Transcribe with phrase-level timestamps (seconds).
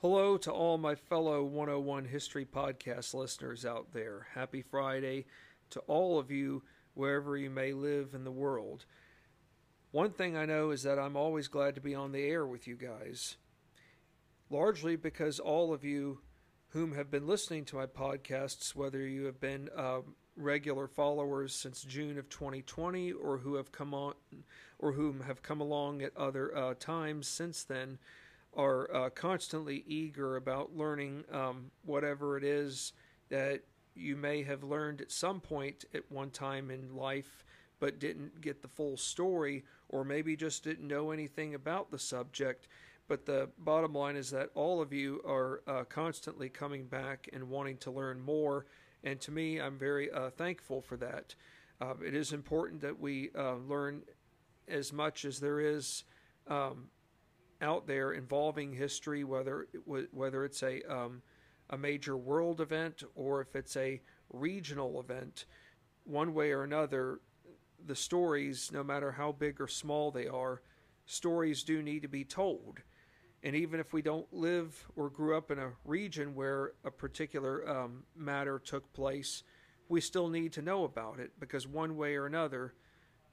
[0.00, 4.28] Hello to all my fellow 101 History Podcast listeners out there.
[4.32, 5.26] Happy Friday
[5.70, 6.62] to all of you,
[6.94, 8.84] wherever you may live in the world.
[9.90, 12.68] One thing I know is that I'm always glad to be on the air with
[12.68, 13.38] you guys,
[14.48, 16.20] largely because all of you
[16.68, 20.02] whom have been listening to my podcasts, whether you have been uh,
[20.36, 24.14] regular followers since June of 2020 or who have come on
[24.78, 27.98] or whom have come along at other uh, times since then
[28.56, 32.92] are uh, constantly eager about learning um, whatever it is
[33.28, 33.60] that
[33.94, 37.44] you may have learned at some point at one time in life
[37.80, 42.68] but didn't get the full story or maybe just didn't know anything about the subject.
[43.06, 47.48] But the bottom line is that all of you are uh, constantly coming back and
[47.48, 48.66] wanting to learn more.
[49.04, 51.34] And to me i'm very uh, thankful for that.
[51.80, 54.02] Uh, it is important that we uh, learn
[54.66, 56.04] as much as there is
[56.48, 56.88] um,
[57.60, 59.66] out there involving history, whether
[60.12, 61.22] whether it's a um,
[61.70, 65.44] a major world event or if it's a regional event,
[66.04, 67.20] one way or another,
[67.86, 70.62] the stories, no matter how big or small they are,
[71.06, 72.78] stories do need to be told.
[73.42, 77.68] And even if we don't live or grew up in a region where a particular
[77.68, 79.44] um, matter took place,
[79.88, 82.74] we still need to know about it because one way or another,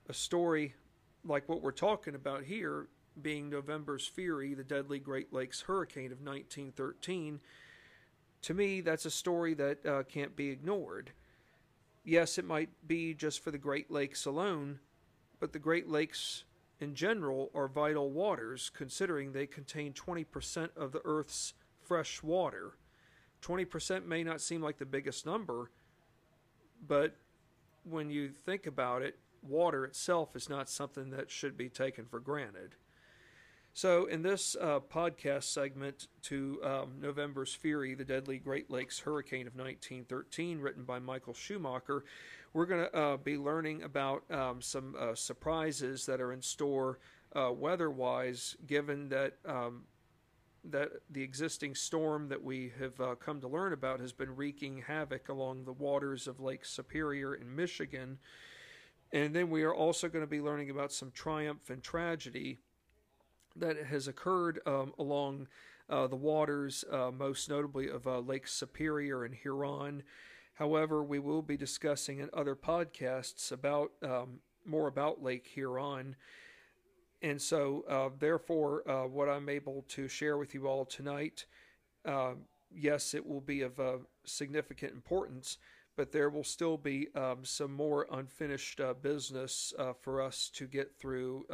[0.08, 0.76] a story
[1.24, 2.88] like what we're talking about here
[3.22, 7.40] being November's Fury, the deadly Great Lakes hurricane of 1913,
[8.44, 11.12] to me, that's a story that uh, can't be ignored.
[12.04, 14.80] Yes, it might be just for the Great Lakes alone,
[15.40, 16.44] but the Great Lakes
[16.80, 22.78] in general are vital waters, considering they contain 20% of the Earth's fresh water.
[23.42, 25.72] 20% may not seem like the biggest number,
[26.88, 27.16] but
[27.84, 32.20] when you think about it, water itself is not something that should be taken for
[32.20, 32.76] granted.
[33.76, 39.48] So, in this uh, podcast segment to um, November's Fury, the deadly Great Lakes hurricane
[39.48, 42.06] of 1913, written by Michael Schumacher,
[42.54, 47.00] we're going to uh, be learning about um, some uh, surprises that are in store
[47.36, 49.34] uh, weather wise, given that.
[49.46, 49.84] Um,
[50.68, 54.82] that the existing storm that we have uh, come to learn about has been wreaking
[54.88, 58.18] havoc along the waters of Lake Superior in Michigan.
[59.14, 62.58] And then we are also going to be learning about some triumph and tragedy
[63.56, 65.48] that has occurred um, along
[65.90, 70.04] uh, the waters, uh, most notably of uh, Lake Superior and Huron.
[70.56, 76.16] However, we will be discussing in other podcasts about um, more about Lake Huron.
[77.22, 81.46] And so, uh, therefore, uh, what I'm able to share with you all tonight,
[82.06, 82.34] uh,
[82.74, 83.80] yes, it will be of
[84.26, 85.58] significant importance,
[85.96, 91.46] but there will still be um, some more unfinished business for us to get through.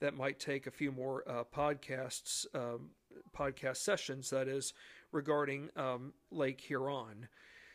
[0.00, 2.90] That might take a few more uh, podcasts, um,
[3.36, 4.72] podcast sessions, that is,
[5.12, 7.28] regarding um, Lake Huron.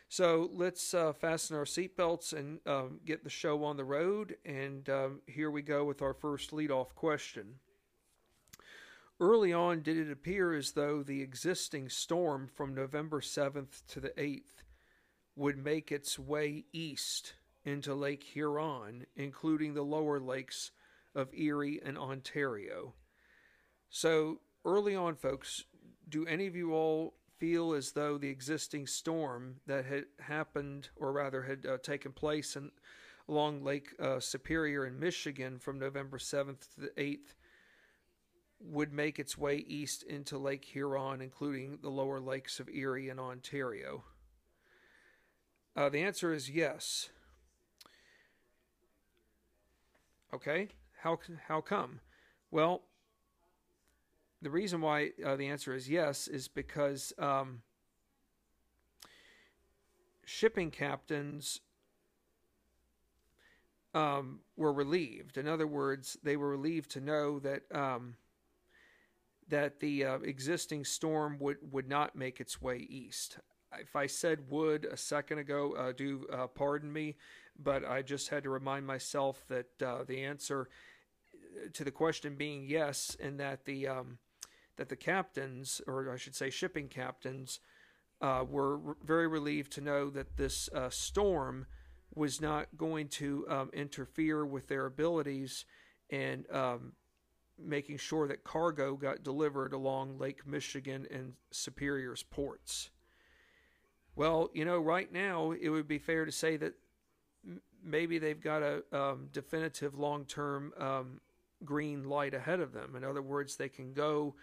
[0.08, 4.36] So let's uh, fasten our seatbelts and um, get the show on the road.
[4.44, 7.56] And um, here we go with our first leadoff question.
[9.18, 14.10] Early on, did it appear as though the existing storm from November 7th to the
[14.10, 14.62] 8th
[15.34, 17.34] would make its way east
[17.64, 20.70] into Lake Huron, including the lower lakes
[21.16, 22.94] of Erie and Ontario.
[23.88, 25.64] So, early on, folks,
[26.08, 31.12] do any of you all feel as though the existing storm that had happened, or
[31.12, 32.70] rather had uh, taken place in,
[33.28, 37.34] along Lake uh, Superior in Michigan from November 7th to the 8th,
[38.60, 43.20] would make its way east into Lake Huron, including the lower lakes of Erie and
[43.20, 44.04] Ontario?
[45.74, 47.10] Uh, the answer is yes.
[50.32, 50.68] Okay,
[51.06, 52.00] how how come?
[52.50, 52.82] Well,
[54.42, 57.62] the reason why uh, the answer is yes is because um,
[60.24, 61.60] shipping captains
[63.94, 65.38] um, were relieved.
[65.38, 68.16] In other words, they were relieved to know that um,
[69.48, 73.38] that the uh, existing storm would would not make its way east.
[73.78, 77.14] If I said would a second ago, uh, do uh, pardon me,
[77.56, 80.68] but I just had to remind myself that uh, the answer
[81.72, 84.18] to the question being yes, and that the um,
[84.76, 87.60] that the captains, or I should say, shipping captains,
[88.20, 91.66] uh, were re- very relieved to know that this uh, storm
[92.14, 95.64] was not going to um, interfere with their abilities
[96.10, 96.92] and um,
[97.58, 102.90] making sure that cargo got delivered along Lake Michigan and Superior's ports.
[104.14, 106.74] Well, you know, right now it would be fair to say that
[107.84, 111.20] maybe they've got a um, definitive long term um,
[111.64, 112.96] green light ahead of them.
[112.96, 114.34] In other words, they can go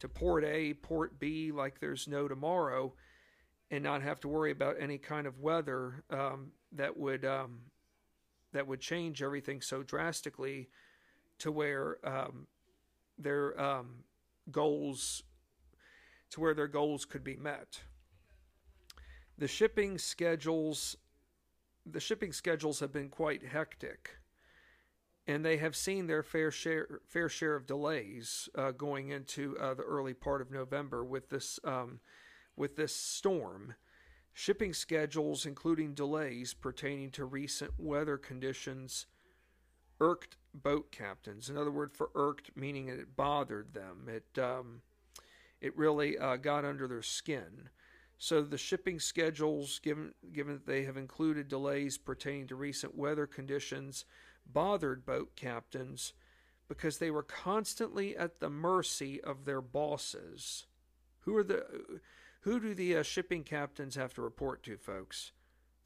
[0.00, 2.94] to port A, port B, like there's no tomorrow,
[3.70, 7.60] and not have to worry about any kind of weather um, that would um,
[8.52, 10.68] that would change everything so drastically
[11.38, 12.46] to where um,
[13.18, 14.04] their um,
[14.50, 15.22] goals
[16.30, 17.80] to where their goals could be met.
[19.38, 20.96] The shipping schedules
[21.84, 24.16] the shipping schedules have been quite hectic
[25.26, 29.74] and they have seen their fair share fair share of delays uh, going into uh,
[29.74, 32.00] the early part of November with this um,
[32.56, 33.74] with this storm.
[34.34, 39.04] Shipping schedules, including delays pertaining to recent weather conditions,
[40.00, 41.50] irked boat captains.
[41.50, 44.08] Another word for irked meaning it bothered them.
[44.08, 44.80] It um,
[45.60, 47.68] it really uh, got under their skin.
[48.18, 53.26] So the shipping schedules, given given that they have included delays pertaining to recent weather
[53.26, 54.04] conditions,
[54.46, 56.12] bothered boat captains
[56.68, 60.66] because they were constantly at the mercy of their bosses.
[61.20, 62.00] Who are the
[62.40, 65.32] who do the uh, shipping captains have to report to, folks?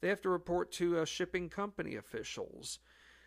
[0.01, 2.79] They have to report to uh, shipping company officials.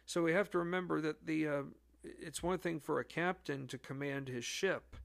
[0.07, 1.63] So we have to remember that the uh,
[2.03, 4.97] it's one thing for a captain to command his ship,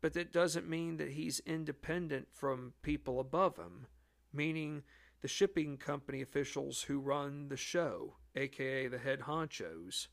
[0.00, 3.86] but that doesn't mean that he's independent from people above him,
[4.32, 4.82] meaning
[5.20, 10.08] the shipping company officials who run the show, aka the head honchos.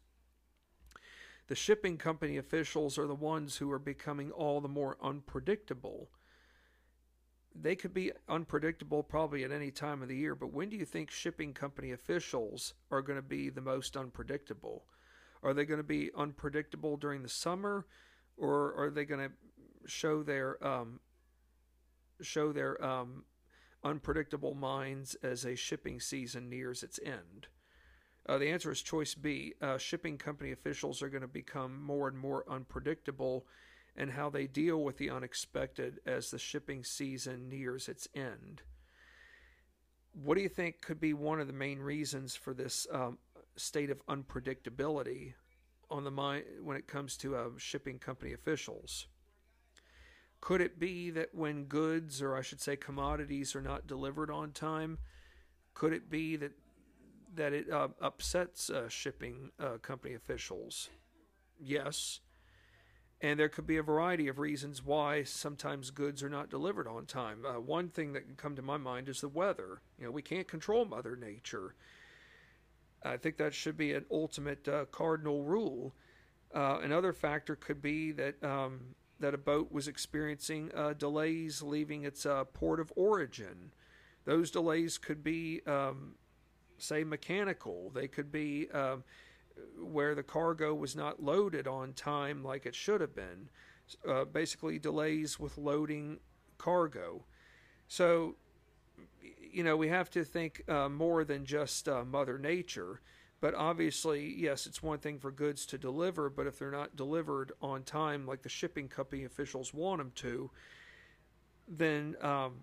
[1.48, 6.10] The shipping company officials are the ones who are becoming all the more unpredictable
[7.56, 10.86] they could be unpredictable probably at any time of the year, but when do you
[10.86, 14.86] think shipping company officials are going to be the most unpredictable?
[15.42, 17.86] Are they going to be unpredictable during the summer,
[18.38, 19.32] or are they going to
[19.88, 21.00] show their um,
[22.22, 23.24] show their um,
[23.86, 27.48] unpredictable minds as a shipping season nears its end?
[28.28, 29.54] Uh, the answer is choice B.
[29.62, 33.46] Uh, shipping company officials are going to become more and more unpredictable
[33.96, 38.62] and how they deal with the unexpected as the shipping season nears its end.
[40.12, 43.20] What do you think could be one of the main reasons for this um,
[43.56, 45.34] state of unpredictability
[45.90, 49.08] on the mind when it comes to uh, shipping company officials?
[50.46, 54.52] Could it be that when goods, or I should say commodities, are not delivered on
[54.52, 55.00] time,
[55.74, 56.52] could it be that
[57.34, 60.92] that it uh, upsets uh, shipping uh, company officials?
[61.60, 62.20] Yes.
[63.22, 67.08] And there could be a variety of reasons why sometimes goods are not delivered on
[67.08, 67.44] time.
[67.44, 69.82] Uh, one thing that can come to my mind is the weather.
[69.98, 71.74] You know, we can't control Mother Nature.
[73.02, 75.96] I think that should be an ultimate uh, cardinal rule.
[76.54, 82.04] Uh, another factor could be that um, that a boat was experiencing uh, delays leaving
[82.04, 83.72] its uh, port of origin.
[84.26, 86.16] Those delays could be, um,
[86.78, 87.92] say, mechanical.
[87.94, 89.04] They could be um,
[89.80, 93.50] where the cargo was not loaded on time like it should have been.
[94.08, 96.20] Uh, basically, delays with loading
[96.58, 97.24] cargo.
[97.88, 98.36] So,
[99.40, 103.02] you know, we have to think uh, more than just uh, Mother Nature.
[103.46, 107.52] But obviously, yes, it's one thing for goods to deliver, but if they're not delivered
[107.62, 110.50] on time like the shipping company officials want them to,
[111.68, 112.62] then um,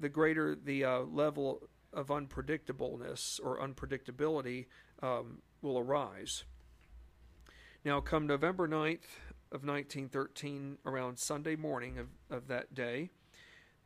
[0.00, 4.64] the greater the uh, level of unpredictableness or unpredictability
[5.02, 6.44] um, will arise.
[7.84, 9.04] Now, come November 9th
[9.52, 13.10] of 1913, around Sunday morning of, of that day,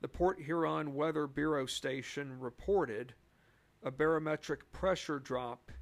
[0.02, 3.14] the Port Huron Weather Bureau station reported
[3.82, 5.72] a barometric pressure drop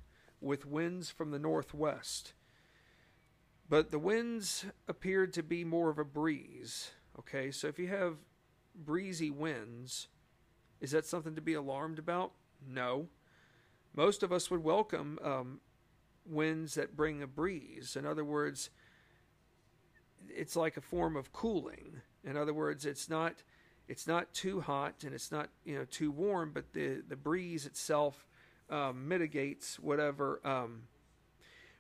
[0.44, 2.34] with winds from the northwest.
[3.68, 6.90] But the winds appeared to be more of a breeze.
[7.18, 8.16] Okay, so if you have
[8.74, 10.08] breezy winds,
[10.80, 12.32] is that something to be alarmed about?
[12.66, 13.08] No.
[13.94, 15.60] Most of us would welcome um,
[16.26, 17.96] winds that bring a breeze.
[17.96, 18.70] In other words,
[20.28, 22.02] it's like a form of cooling.
[22.24, 23.42] In other words, it's not
[23.86, 27.66] it's not too hot and it's not you know too warm, but the the breeze
[27.66, 28.26] itself
[28.70, 30.82] um, mitigates whatever um,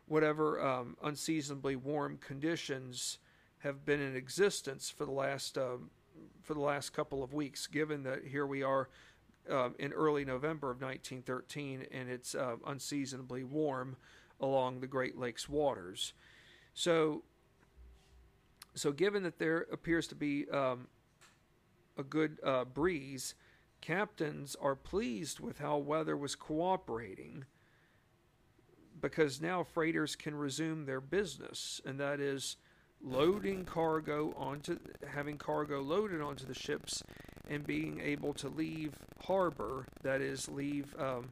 [0.06, 3.18] whatever um, unseasonably warm conditions
[3.58, 5.90] have been in existence for the last um,
[6.42, 7.66] for the last couple of weeks.
[7.66, 8.88] Given that here we are
[9.50, 13.96] uh, in early November of 1913 and it's uh, unseasonably warm
[14.40, 16.12] along the Great Lakes waters.
[16.74, 17.22] So,
[18.74, 20.88] so given that there appears to be um,
[21.96, 23.34] a good uh, breeze,
[23.84, 27.44] captains are pleased with how weather was cooperating
[29.00, 32.56] because now freighters can resume their business, and that is
[33.02, 37.02] loading cargo onto having cargo loaded onto the ships
[37.50, 41.28] and being able to leave harbor that is leave um,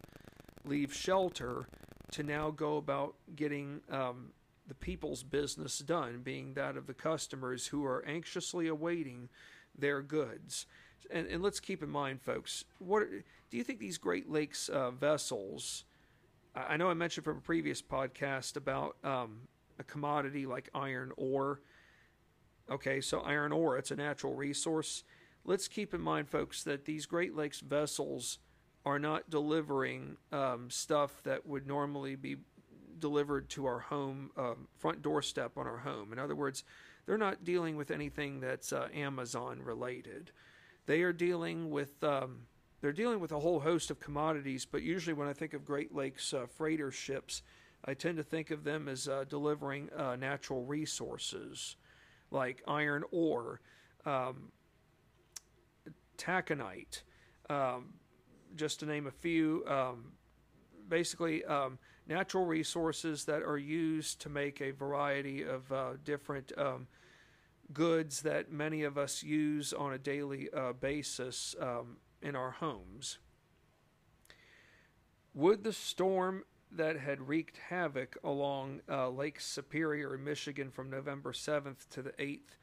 [0.66, 1.66] leave shelter
[2.11, 4.32] to now go about getting um,
[4.68, 9.30] the people's business done, being that of the customers who are anxiously awaiting
[9.76, 10.66] their goods.
[11.12, 13.09] And, and let's keep in mind, folks, what
[13.50, 15.85] do you think these Great Lakes uh, vessels?
[16.54, 19.42] I know I mentioned from a previous podcast about um,
[19.78, 21.61] a commodity like iron ore.
[22.71, 25.04] Okay, so iron ore, it's a natural resource.
[25.45, 28.38] Let's keep in mind, folks, that these Great Lakes vessels
[28.85, 32.37] are not delivering um, stuff that would normally be
[32.99, 36.12] delivered to our home um, front doorstep on our home.
[36.12, 36.64] In other words,
[37.04, 40.31] they're not dealing with anything that's uh, Amazon related.
[40.86, 42.46] They are dealing with um,
[42.80, 44.66] they're dealing with a whole host of commodities.
[44.66, 47.42] But usually, when I think of Great Lakes uh, freighter ships,
[47.84, 51.76] I tend to think of them as uh, delivering uh, natural resources
[52.30, 53.60] like iron ore,
[54.04, 54.50] um,
[56.16, 57.02] taconite,
[57.50, 57.94] um,
[58.56, 59.64] just to name a few.
[59.66, 60.12] Um,
[60.88, 66.86] basically, um, natural resources that are used to make a variety of uh, different um,
[67.73, 73.19] goods that many of us use on a daily uh, basis um, in our homes.
[75.35, 81.33] Would the storm that had wreaked havoc along uh, Lake Superior in Michigan from November
[81.33, 82.57] 7th to the 8th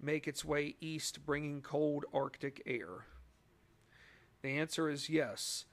[0.00, 3.06] make its way east, bringing cold Arctic air?
[4.42, 5.64] The answer is yes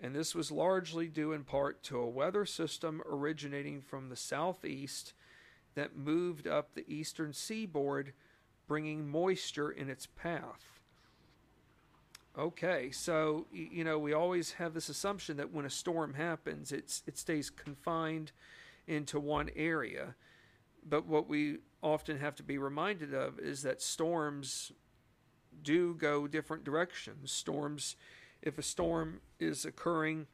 [0.00, 5.14] and this was largely due in part to a weather system originating from the southeast
[5.76, 8.12] that moved up the eastern seaboard,
[8.66, 10.80] bringing moisture in its path.
[12.36, 17.02] Okay, so you know we always have this assumption that when a storm happens, it's
[17.06, 18.32] it stays confined
[18.86, 20.14] into one area.
[20.88, 24.72] But what we often have to be reminded of is that storms
[25.62, 27.32] do go different directions.
[27.32, 27.96] Storms
[28.42, 30.26] if a storm is occurring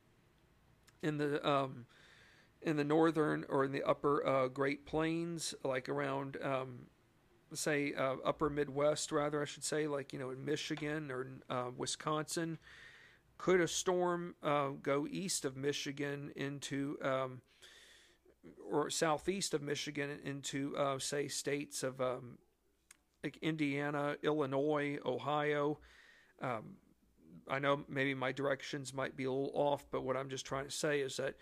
[1.02, 1.86] in the um,
[2.62, 6.86] in the northern or in the upper uh, Great Plains, like around um,
[7.54, 11.70] say uh, upper Midwest, rather I should say, like you know in Michigan or uh,
[11.76, 12.58] Wisconsin,
[13.38, 17.40] could a storm uh, go east of Michigan into um,
[18.70, 22.38] or southeast of Michigan into uh, say states of um,
[23.22, 25.78] like Indiana, Illinois, Ohio?
[26.40, 26.76] Um,
[27.48, 30.64] I know maybe my directions might be a little off, but what I'm just trying
[30.64, 31.34] to say is that,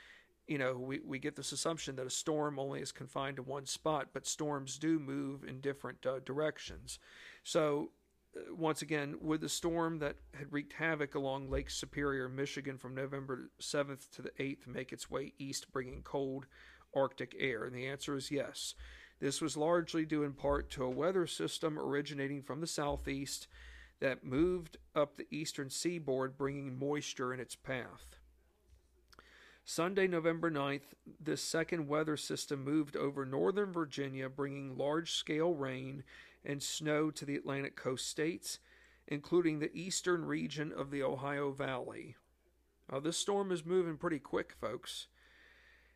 [0.46, 3.66] you know, we, we get this assumption that a storm only is confined to one
[3.66, 6.98] spot, but storms do move in different uh, directions.
[7.44, 7.90] So,
[8.36, 12.94] uh, once again, would the storm that had wreaked havoc along Lake Superior, Michigan from
[12.94, 16.46] November 7th to the 8th make its way east, bringing cold
[16.94, 17.64] Arctic air?
[17.64, 18.74] And the answer is yes.
[19.20, 23.46] This was largely due in part to a weather system originating from the southeast
[24.00, 28.19] that moved up the eastern seaboard, bringing moisture in its path.
[29.72, 36.02] Sunday, November 9th, this second weather system moved over northern Virginia, bringing large scale rain
[36.44, 38.58] and snow to the Atlantic coast states,
[39.06, 42.16] including the eastern region of the Ohio Valley.
[42.90, 45.06] Now, this storm is moving pretty quick, folks.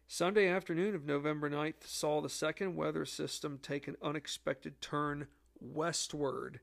[0.06, 5.26] Sunday afternoon of November 9th saw the second weather system take an unexpected turn
[5.58, 6.60] westward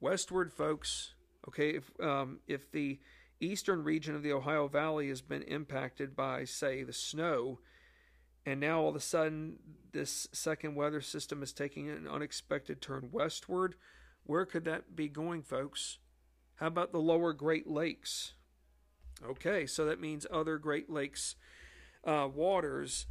[0.00, 1.14] westward, folks.
[1.46, 2.98] Okay, if um, if the
[3.40, 7.58] eastern region of the Ohio Valley has been impacted by, say, the snow,
[8.44, 9.58] and now all of a sudden
[9.92, 13.74] this second weather system is taking an unexpected turn westward,
[14.24, 15.98] where could that be going, folks?
[16.56, 18.34] How about the lower Great Lakes?
[19.24, 21.36] Okay, so that means other Great Lakes
[22.04, 23.06] uh, waters,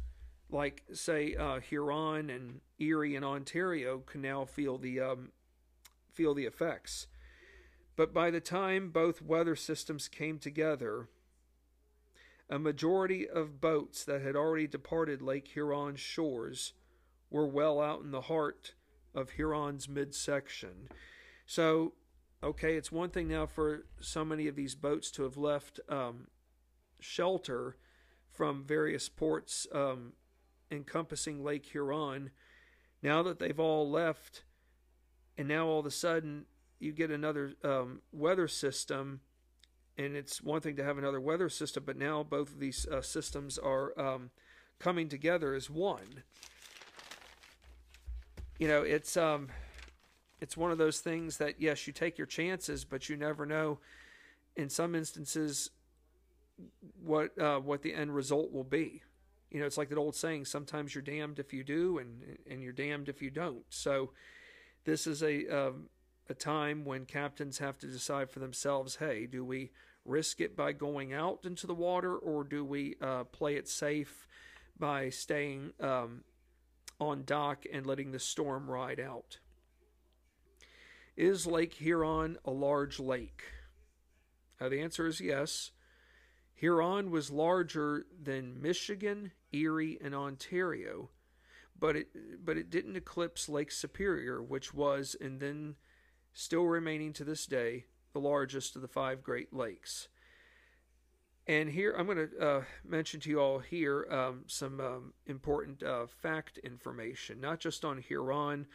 [0.50, 5.32] like say uh, Huron and Erie and Ontario, can now feel the um,
[6.12, 7.06] feel the effects.
[7.96, 11.08] But by the time both weather systems came together,
[12.48, 16.74] a majority of boats that had already departed Lake Huron's shores
[17.30, 18.74] were well out in the heart
[19.14, 20.88] of Huron's midsection.
[21.46, 21.94] So,
[22.42, 26.28] okay, it's one thing now for so many of these boats to have left um,
[27.00, 27.78] shelter
[28.30, 30.12] from various ports um,
[30.70, 32.30] encompassing Lake Huron.
[33.02, 34.44] Now that they've all left,
[35.38, 36.44] and now all of a sudden
[36.78, 39.20] you get another um, weather system
[39.98, 43.00] and it's one thing to have another weather system but now both of these uh,
[43.00, 44.30] systems are um,
[44.78, 46.22] coming together as one.
[48.58, 49.48] You know it's um
[50.40, 53.78] it's one of those things that yes you take your chances but you never know.
[54.54, 55.70] In some instances
[57.02, 59.02] what uh, what the end result will be.
[59.50, 62.62] You know it's like that old saying sometimes you're damned if you do and and
[62.62, 63.64] you're damned if you don't.
[63.68, 64.10] So
[64.84, 65.88] this is a um,
[66.28, 69.70] a time when captains have to decide for themselves hey do we
[70.04, 74.26] risk it by going out into the water or do we uh, play it safe
[74.78, 76.22] by staying um,
[77.00, 79.38] on dock and letting the storm ride out.
[81.16, 83.44] Is Lake Huron a large lake?
[84.60, 85.72] Uh, the answer is yes.
[86.54, 91.10] Huron was larger than Michigan, Erie, and Ontario,
[91.78, 95.76] but it but it didn't eclipse Lake Superior, which was and then
[96.38, 100.08] still remaining to this day the largest of the five Great Lakes.
[101.46, 105.82] And here I'm going to uh, mention to you all here um, some um, important
[105.82, 108.66] uh, fact information, not just on Huron,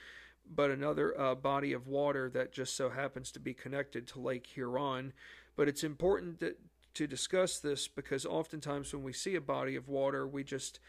[0.50, 4.48] but another uh, body of water that just so happens to be connected to Lake
[4.48, 5.14] Huron.
[5.56, 6.58] But it's important that,
[6.96, 10.80] to discuss this because oftentimes when we see a body of water, we just,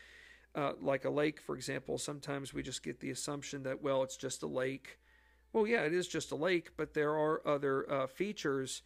[0.55, 4.17] uh, like a lake, for example, sometimes we just get the assumption that, well, it's
[4.17, 4.99] just a lake.
[5.53, 8.83] Well, yeah, it is just a lake, but there are other uh, features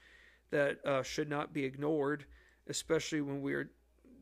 [0.50, 2.24] that uh, should not be ignored,
[2.68, 3.70] especially when we're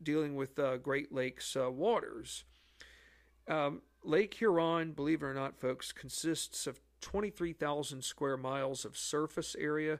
[0.03, 2.43] dealing with uh, Great Lakes uh, waters.
[3.47, 9.55] Um, lake Huron, believe it or not, folks, consists of 23,000 square miles of surface
[9.59, 9.99] area,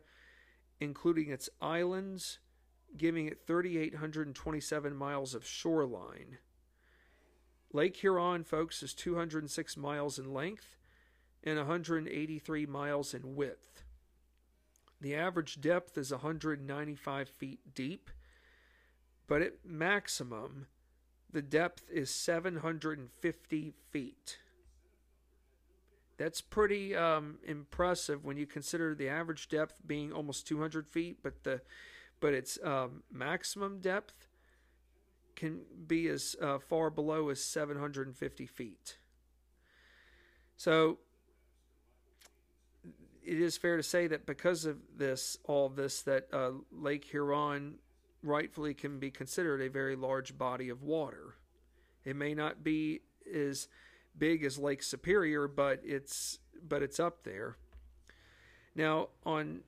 [0.80, 2.40] including its islands,
[2.96, 6.38] giving it 3,827 miles of shoreline.
[7.74, 10.76] Lake Huron, folks, is 206 miles in length
[11.46, 13.84] and 183 miles in width.
[15.02, 18.10] The average depth is 195 feet deep,
[19.28, 20.68] but at maximum,
[21.32, 24.40] the depth is 750 feet.
[26.18, 31.44] That's pretty um, impressive when you consider the average depth being almost 200 feet, but
[31.44, 31.62] the
[32.22, 34.28] but its um, maximum depth
[35.36, 38.98] can be as uh, far below as 750 feet.
[40.56, 41.00] So
[43.26, 47.06] it is fair to say that because of this, all of this, that uh, Lake
[47.06, 47.76] Huron
[48.22, 51.36] rightfully can be considered a very large body of water.
[52.04, 53.02] It may not be
[53.34, 53.68] as
[54.18, 57.58] big as Lake Superior, but it's but it's up there.
[58.76, 59.62] Now, on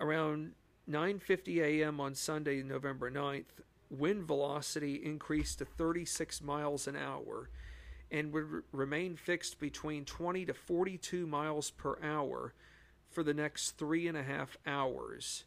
[0.00, 0.52] around
[0.90, 2.00] 9:50 a.m.
[2.00, 7.50] on Sunday, November 9th, wind velocity increased to 36 miles an hour
[8.10, 12.52] and would remain fixed between 20 to 42 miles per hour
[13.10, 15.44] for the next three and a half hours.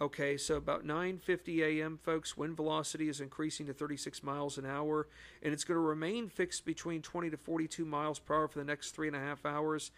[0.00, 5.08] Okay, so about 9:50 a.m., folks, wind velocity is increasing to 36 miles an hour,
[5.42, 8.64] and it's going to remain fixed between 20 to 42 miles per hour for the
[8.64, 9.90] next three and a half hours.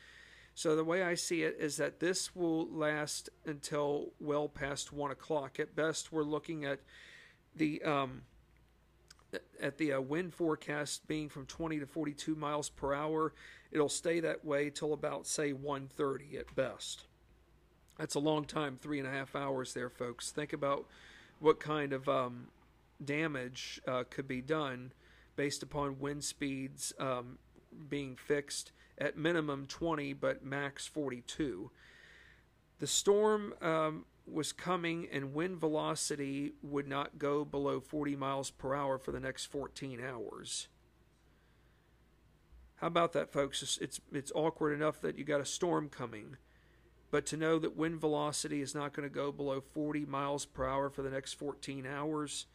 [0.55, 5.11] So the way I see it is that this will last until well past one
[5.11, 5.61] o'clock.
[5.61, 6.81] At best, we're looking at
[7.55, 8.23] the um,
[9.61, 13.33] at the uh, wind forecast being from 20 to 42 miles per hour.
[13.71, 17.05] It'll stay that way till about say 1:30 at best.
[17.99, 20.31] That's a long time, three and a half hours there, folks.
[20.31, 20.87] Think about
[21.39, 22.49] what kind of um,
[23.05, 24.93] damage uh, could be done
[25.37, 27.39] based upon wind speeds um,
[27.89, 31.71] being fixed at minimum 20, but max 42.
[32.79, 38.75] The storm um, was coming, and wind velocity would not go below 40 miles per
[38.75, 40.69] hour for the next 14 hours.
[42.77, 43.63] How about that, folks?
[43.63, 46.37] It's, it's, it's awkward enough that you got a storm coming
[47.11, 50.67] but to know that wind velocity is not going to go below 40 miles per
[50.67, 52.47] hour for the next 14 hours,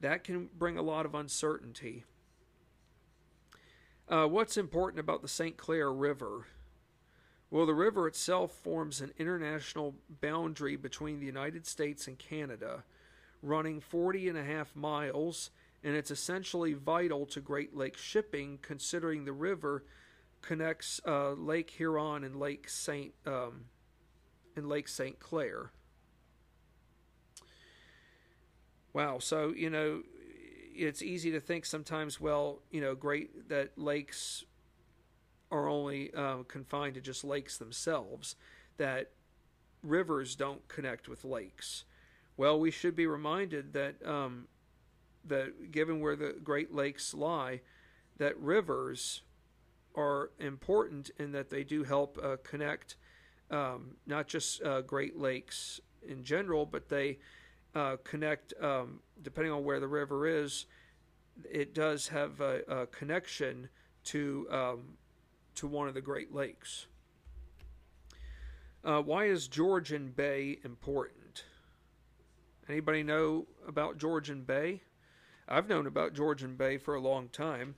[0.00, 2.04] that can bring a lot of uncertainty.
[4.08, 5.56] Uh, what's important about the St.
[5.56, 6.46] Clair River?
[7.50, 12.84] Well, the river itself forms an international boundary between the United States and Canada,
[13.42, 15.50] running 40 and a half miles,
[15.82, 19.84] and it's essentially vital to Great Lakes shipping, considering the river
[20.42, 23.64] connects uh, Lake Huron and Lake Saint um,
[24.54, 25.70] and Lake Saint Clair.
[28.92, 30.02] Wow, so you know,
[30.74, 32.20] it's easy to think sometimes.
[32.20, 34.44] Well, you know, great that lakes
[35.50, 38.36] are only uh, confined to just lakes themselves.
[38.76, 39.10] That
[39.82, 41.84] rivers don't connect with lakes.
[42.36, 44.46] Well, we should be reminded that um,
[45.24, 47.60] that given where the Great Lakes lie,
[48.18, 49.22] that rivers
[49.94, 52.96] are important in that they do help uh, connect
[53.50, 57.18] um, not just uh, Great Lakes in general, but they
[57.74, 60.66] uh, connect, um, depending on where the river is,
[61.50, 63.68] it does have a, a connection
[64.04, 64.80] to um,
[65.58, 66.86] to one of the Great Lakes.
[68.84, 71.44] Uh, why is Georgian Bay important?
[72.68, 74.82] Anybody know about Georgian Bay?
[75.48, 77.76] I've known about Georgian Bay for a long time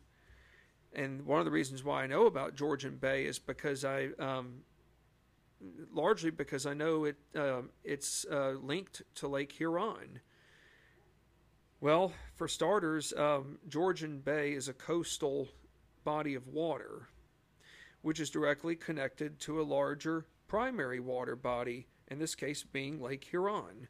[0.92, 4.62] and one of the reasons why I know about Georgian Bay is because I, um,
[5.92, 10.20] largely because I know it, uh, it's uh, linked to Lake Huron.
[11.80, 15.48] Well, for starters, um, Georgian Bay is a coastal
[16.04, 17.08] body of water,
[18.02, 23.24] which is directly connected to a larger primary water body, in this case being Lake
[23.24, 23.88] Huron.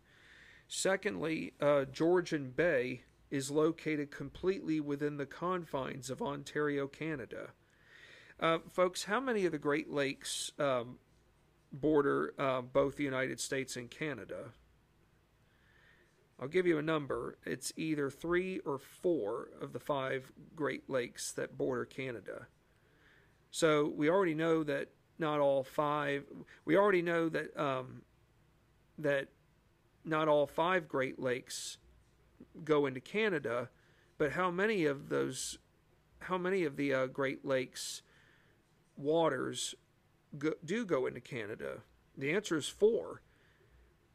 [0.69, 7.51] Secondly, uh, Georgian Bay is located completely within the confines of Ontario, Canada.
[8.39, 10.99] Uh, folks, how many of the Great Lakes um,
[11.73, 14.53] border uh, both the United States and Canada?
[16.41, 17.37] I'll give you a number.
[17.45, 22.47] It's either three or four of the five Great Lakes that border Canada.
[23.51, 26.25] So we already know that not all five.
[26.65, 28.03] We already know that um,
[28.99, 29.29] that
[30.05, 31.79] not all five Great Lakes
[32.65, 33.69] go into Canada,
[34.19, 35.59] but how many of those,
[36.21, 38.03] how many of the uh, Great Lakes
[38.97, 39.75] waters
[40.39, 41.79] go, do go into Canada?
[42.17, 43.23] The answer is four.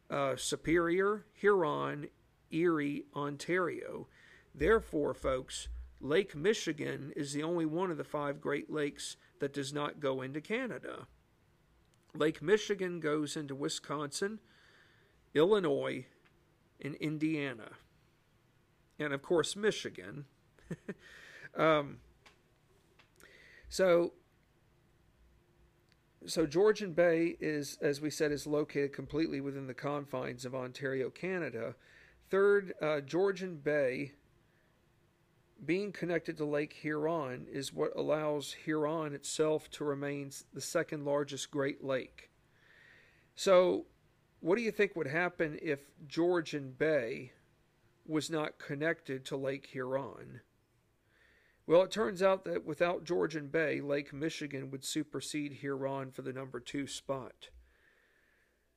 [0.10, 2.08] Uh, Superior, Huron,
[2.52, 4.08] Erie, Ontario.
[4.54, 5.68] Therefore, folks,
[6.00, 10.22] Lake Michigan is the only one of the five Great Lakes that does not go
[10.22, 11.08] into Canada.
[12.14, 14.40] Lake Michigan goes into Wisconsin,
[15.34, 16.06] Illinois,
[16.82, 17.72] and Indiana.
[19.00, 20.26] And of course, Michigan.
[21.58, 21.98] um,
[23.70, 24.14] so,
[26.26, 31.10] so Georgian Bay is, as we said, is located completely within the confines of Ontario,
[31.10, 31.76] Canada.
[32.30, 34.14] Third, uh, Georgian Bay,
[35.64, 41.52] being connected to Lake Huron, is what allows Huron itself to remain the second largest
[41.52, 42.30] Great Lake.
[43.36, 43.86] So,
[44.40, 47.32] what do you think would happen if Georgian Bay
[48.06, 50.42] was not connected to Lake Huron?
[51.68, 56.34] Well, it turns out that without Georgian Bay, Lake Michigan would supersede Huron for the
[56.34, 57.50] number two spot.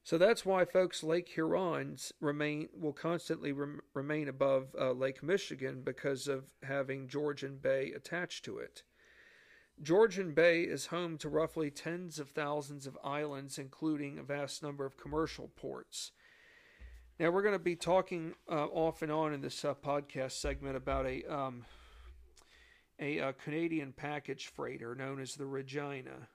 [0.09, 5.83] So that's why, folks, Lake Huron's remain will constantly rem, remain above uh, Lake Michigan
[5.85, 8.85] because of having Georgian Bay attached to it.
[9.83, 14.87] Georgian Bay is home to roughly tens of thousands of islands, including a vast number
[14.87, 16.13] of commercial ports.
[17.21, 20.79] Now, we're going to be talking uh, off and on in this uh, podcast segment
[20.79, 21.67] about a um,
[22.99, 26.29] a, uh, Canadian package freighter known as the Regina.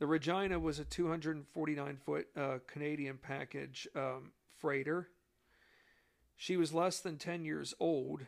[0.00, 5.08] The Regina was a 249 foot uh, Canadian package um, freighter.
[6.38, 8.22] She was less than 10 years old.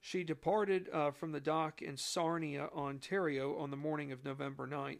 [0.00, 4.98] She departed uh, from the dock in Sarnia, Ontario on the morning of November 9th.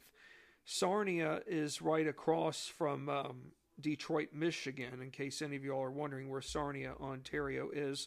[0.65, 3.41] Sarnia is right across from um,
[3.81, 8.07] Detroit, Michigan, in case any of you all are wondering where Sarnia, Ontario is.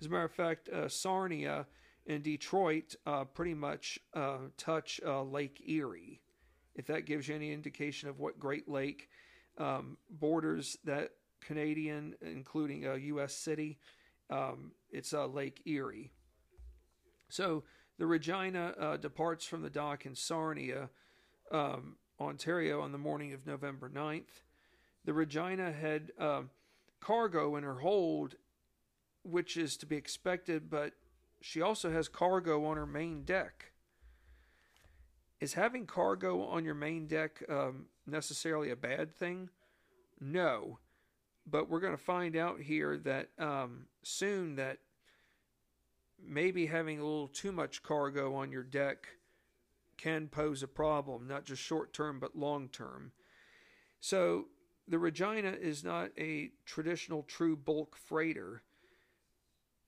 [0.00, 1.66] As a matter of fact, uh, Sarnia
[2.04, 6.20] and Detroit uh, pretty much uh, touch uh, Lake Erie
[6.74, 9.08] if that gives you any indication of what Great Lake
[9.58, 13.34] um, borders that Canadian, including a U.S.
[13.34, 13.78] city,
[14.30, 16.10] um, it's uh, Lake Erie.
[17.28, 17.64] So
[17.98, 20.88] the Regina uh, departs from the dock in Sarnia,
[21.50, 24.42] um, Ontario, on the morning of November 9th.
[25.04, 26.42] The Regina had uh,
[27.00, 28.36] cargo in her hold,
[29.24, 30.92] which is to be expected, but
[31.40, 33.71] she also has cargo on her main deck.
[35.42, 39.48] Is having cargo on your main deck um, necessarily a bad thing?
[40.20, 40.78] No.
[41.50, 44.78] But we're going to find out here that um, soon that
[46.24, 49.08] maybe having a little too much cargo on your deck
[49.96, 53.10] can pose a problem, not just short term, but long term.
[53.98, 54.44] So
[54.86, 58.62] the Regina is not a traditional true bulk freighter.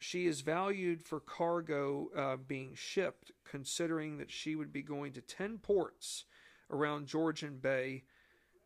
[0.06, 5.22] She is valued for cargo uh, being shipped, considering that she would be going to
[5.22, 6.26] 10 ports
[6.70, 8.02] around Georgian Bay,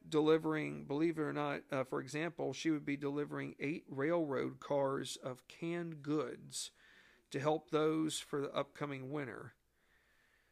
[0.09, 5.17] delivering, believe it or not, uh, for example, she would be delivering eight railroad cars
[5.23, 6.73] of canned goods
[7.31, 9.55] to help those for the upcoming winter.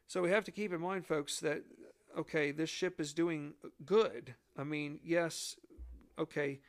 [0.06, 1.64] So we have to keep in mind, folks, that,
[2.16, 4.36] okay, this ship is doing good.
[4.56, 5.56] I mean, yes,
[6.16, 6.60] okay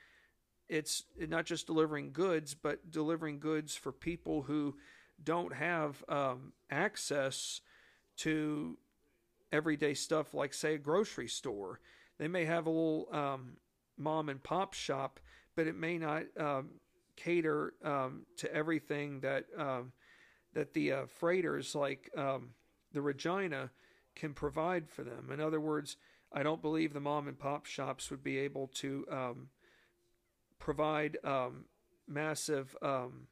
[0.70, 4.76] it's not just delivering goods, but delivering goods for people who
[5.24, 7.62] don't have um, access
[8.18, 8.78] to
[9.52, 11.80] everyday stuff like, say, a grocery store.
[12.18, 13.58] They may have a little um,
[13.98, 15.20] mom and pop shop,
[15.56, 16.70] but it may not um,
[17.16, 19.92] cater um, to everything that um,
[20.54, 22.50] that the uh, freighters like um,
[22.94, 23.70] the Regina
[24.16, 25.30] can provide for them.
[25.32, 25.98] In other words,
[26.34, 29.06] I don't believe the mom and pop shops would be able to
[30.60, 31.66] provide um,
[32.08, 33.28] massive um,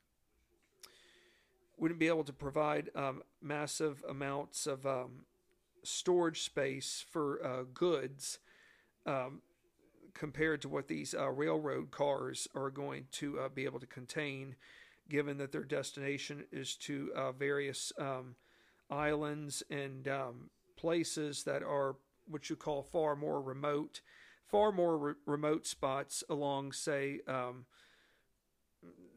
[1.77, 5.25] wouldn't be able to provide um, massive amounts of um,
[5.83, 8.39] storage space for uh, goods
[9.05, 9.41] um,
[10.13, 14.55] compared to what these uh, railroad cars are going to uh, be able to contain,
[15.09, 18.35] given that their destination is to uh, various um,
[18.89, 20.07] islands and
[20.77, 21.95] places that are
[22.27, 24.01] what you call far more remote,
[24.49, 27.65] far more re- remote spots along, say, um,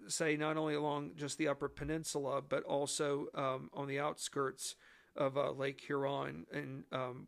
[0.07, 4.75] say not only along just the Upper Peninsula, but also um, on the outskirts
[5.17, 7.27] of uh, Lake Huron and um,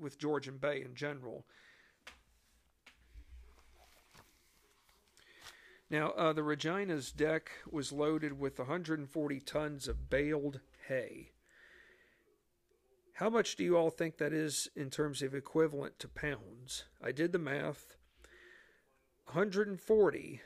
[0.00, 1.46] with Georgian Bay in general.
[5.90, 11.33] Now, uh, the Regina's deck was loaded with 140 tons of baled hay.
[13.14, 16.84] How much do you all think that is in terms of equivalent to pounds?
[17.02, 17.96] I did the math.
[19.26, 20.40] 140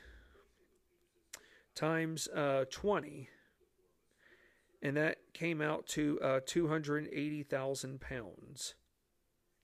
[1.73, 3.27] times uh, 20,
[4.83, 8.75] and that came out to uh, 280,000 pounds.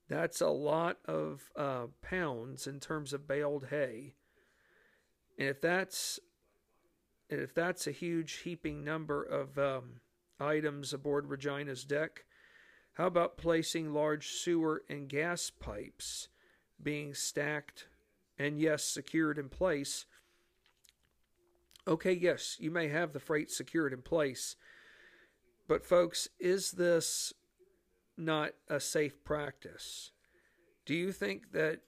[0.10, 4.16] That's a lot of uh, pounds in terms of baled hay.
[5.38, 6.20] And if that's
[7.30, 10.02] and if that's a huge heaping number of um,
[10.40, 12.26] items aboard Regina's deck,
[12.96, 16.30] how about placing large sewer and gas pipes
[16.82, 17.88] being stacked
[18.40, 20.06] and yes, secured in place?
[21.88, 24.56] Okay, yes, you may have the freight secured in place,
[25.68, 27.34] but folks, is this
[28.18, 30.12] not a safe practice?
[30.86, 31.82] Do you think that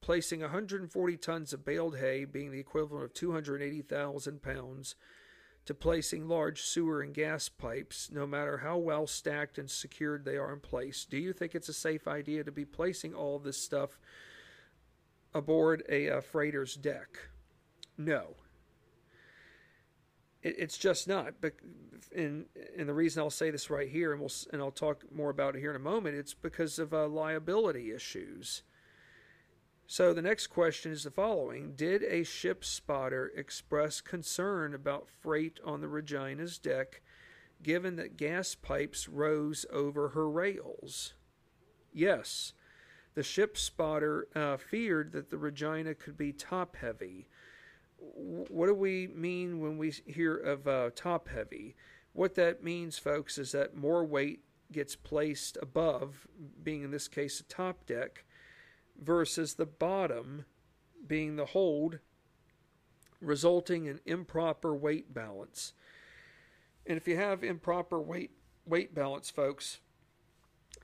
[0.00, 4.94] placing 140 tons of baled hay, being the equivalent of 280,000 pounds,
[5.66, 10.36] to placing large sewer and gas pipes, no matter how well stacked and secured they
[10.36, 13.60] are in place, do you think it's a safe idea to be placing all this
[13.60, 13.98] stuff
[15.34, 17.18] aboard a, a freighter's deck?
[17.98, 18.36] No.
[20.42, 21.34] It, it's just not.
[21.40, 21.54] But
[22.14, 22.46] and
[22.78, 25.56] and the reason I'll say this right here, and we'll and I'll talk more about
[25.56, 26.16] it here in a moment.
[26.16, 28.62] It's because of uh, liability issues.
[29.88, 35.60] So the next question is the following Did a ship spotter express concern about freight
[35.64, 37.02] on the Regina's deck
[37.62, 41.14] given that gas pipes rose over her rails?
[41.92, 42.52] Yes.
[43.14, 47.28] The ship spotter uh, feared that the Regina could be top heavy.
[47.98, 51.76] What do we mean when we hear of uh, top heavy?
[52.12, 56.26] What that means, folks, is that more weight gets placed above,
[56.62, 58.24] being in this case a top deck,
[59.00, 60.44] versus the bottom
[61.06, 61.98] being the hold,
[63.20, 65.72] resulting in improper weight balance.
[66.86, 68.30] And if you have improper weight
[68.64, 69.78] weight balance, folks,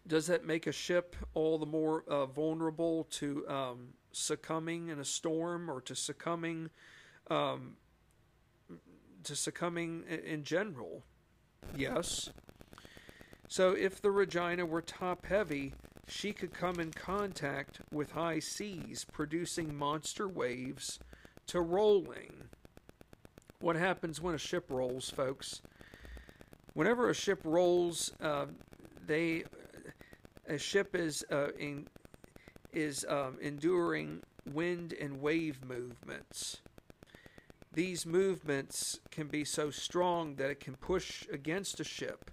[0.07, 5.05] does that make a ship all the more uh, vulnerable to um, succumbing in a
[5.05, 6.71] storm or to succumbing
[7.31, 7.77] um,
[9.25, 11.05] to succumbing in general?
[11.77, 12.31] Yes.
[13.49, 15.75] So if the Regina were top heavy,
[16.09, 20.99] she could come in contact with high seas, producing monster waves
[21.47, 22.49] to rolling.
[23.61, 25.63] What happens when a ship rolls, folks?
[26.75, 28.47] Whenever a ship rolls, uh,
[29.07, 29.45] they
[30.49, 31.87] a ship is uh, in,
[32.73, 36.61] is um, enduring wind and wave movements.
[37.73, 42.31] These movements can be so strong that it can push against a ship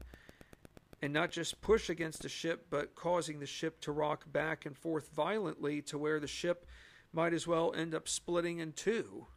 [1.02, 4.78] and not just push against the ship, but causing the ship to rock back and
[4.78, 6.66] forth violently to where the ship
[7.14, 9.28] might as well end up splitting in two.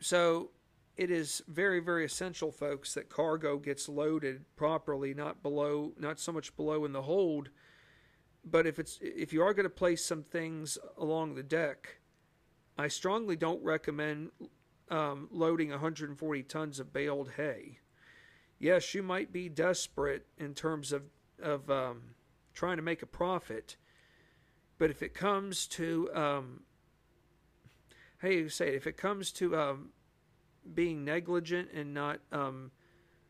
[0.00, 0.50] So
[0.96, 6.32] it is very, very essential, folks, that cargo gets loaded properly, not below, not so
[6.32, 7.50] much below in the hold,
[8.44, 12.00] but if it's if you are going to place some things along the deck,
[12.78, 14.30] I strongly don't recommend
[14.90, 17.79] um, loading 140 tons of baled hay
[18.60, 21.02] yes, you might be desperate in terms of
[21.42, 22.02] of um,
[22.54, 23.76] trying to make a profit,
[24.78, 26.60] but if it comes to um,
[28.20, 28.74] how you say it?
[28.74, 29.88] If it comes to um,
[30.74, 32.70] being negligent and not um,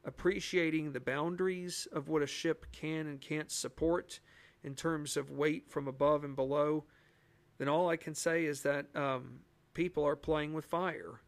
[0.05, 4.19] appreciating the boundaries of what a ship can and can't support
[4.65, 6.85] in terms of weight from above and below,
[7.59, 9.41] then all I can say is that um,
[9.75, 11.21] people are playing with fire,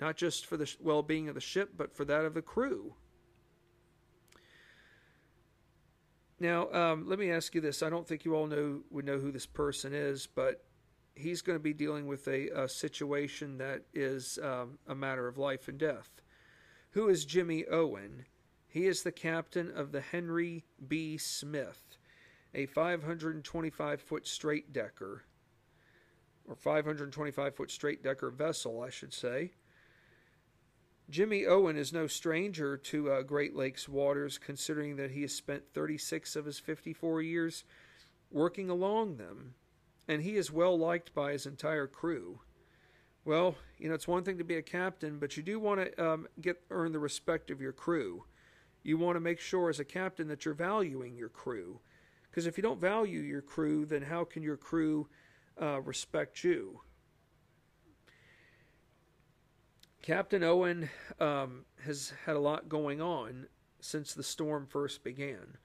[0.00, 2.94] not just for the well being of the ship, but for that of the crew.
[6.40, 7.82] Now, um, let me ask you this.
[7.82, 10.64] I don't think you all know would know who this person is, but
[11.14, 15.36] he's going to be dealing with a, a situation that is um, a matter of
[15.36, 16.22] life and death.
[16.92, 18.24] Who is Jimmy Owen?
[18.66, 21.18] He is the captain of the Henry B.
[21.18, 21.98] Smith,
[22.54, 25.24] a 525 foot straight decker,
[26.48, 29.52] or 525 foot straight decker vessel, I should say.
[31.10, 35.64] Jimmy Owen is no stranger to uh, Great Lakes waters, considering that he has spent
[35.74, 37.64] 36 of his 54 years
[38.30, 39.54] working along them,
[40.06, 42.38] and he is well liked by his entire crew.
[43.24, 46.04] Well, you know, it's one thing to be a captain, but you do want to
[46.04, 48.22] um, get earn the respect of your crew.
[48.84, 51.80] You want to make sure as a captain that you're valuing your crew.
[52.30, 55.08] Because if you don't value your crew, then how can your crew
[55.60, 56.82] uh, respect you?
[60.02, 63.46] Captain Owen um, has had a lot going on
[63.80, 65.58] since the storm first began.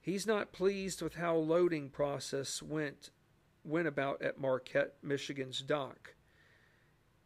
[0.00, 3.10] He's not pleased with how loading process went
[3.64, 6.14] went about at Marquette, Michigan's dock.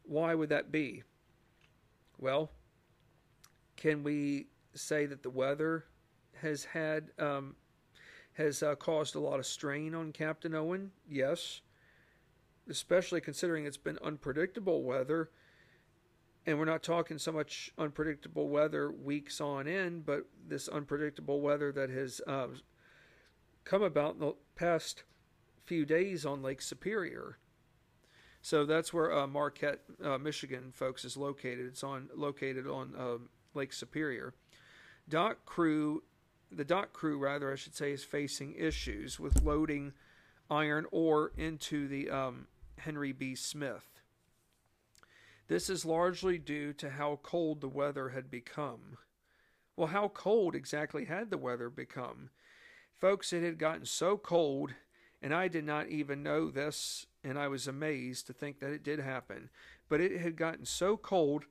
[0.03, 1.03] Why would that be?
[2.17, 2.51] Well,
[3.75, 5.85] can we say that the weather
[6.41, 7.55] has had um,
[8.33, 10.91] has uh, caused a lot of strain on Captain Owen?
[11.09, 11.61] Yes,
[12.69, 15.31] especially considering it's been unpredictable weather
[16.45, 21.71] and we're not talking so much unpredictable weather weeks on end, but this unpredictable weather
[21.71, 22.47] that has uh,
[23.63, 25.03] come about in the past
[25.65, 27.37] few days on Lake Superior.
[28.41, 31.65] So that's where uh, Marquette, uh, Michigan, folks, is located.
[31.67, 34.33] It's on located on um, Lake Superior.
[35.07, 36.03] Dock crew,
[36.51, 39.93] the dock crew, rather, I should say, is facing issues with loading
[40.49, 42.47] iron ore into the um,
[42.77, 43.35] Henry B.
[43.35, 43.98] Smith.
[45.49, 48.99] This is largely due to how cold the weather had become.
[49.75, 52.29] Well, how cold exactly had the weather become?
[52.99, 54.75] Folks, it had gotten so cold,
[55.23, 58.83] and I did not even know this, and I was amazed to think that it
[58.83, 59.49] did happen.
[59.89, 61.45] But it had gotten so cold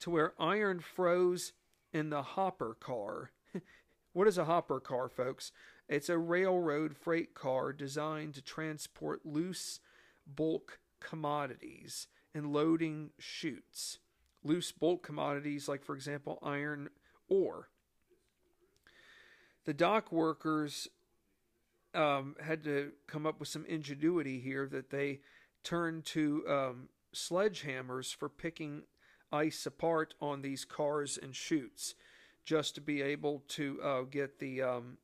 [0.00, 1.52] to where iron froze
[1.92, 3.30] in the hopper car.
[4.14, 5.52] what is a hopper car, folks?
[5.88, 9.78] It's a railroad freight car designed to transport loose
[10.26, 13.98] bulk commodities and loading chutes,
[14.44, 16.88] loose bulk commodities like, for example, iron
[17.28, 17.68] ore.
[19.64, 20.86] The dock workers
[21.94, 25.18] um, had to come up with some ingenuity here that they
[25.64, 28.82] turned to um, sledgehammers for picking
[29.32, 31.96] ice apart on these cars and chutes
[32.44, 34.96] just to be able to uh, get the um,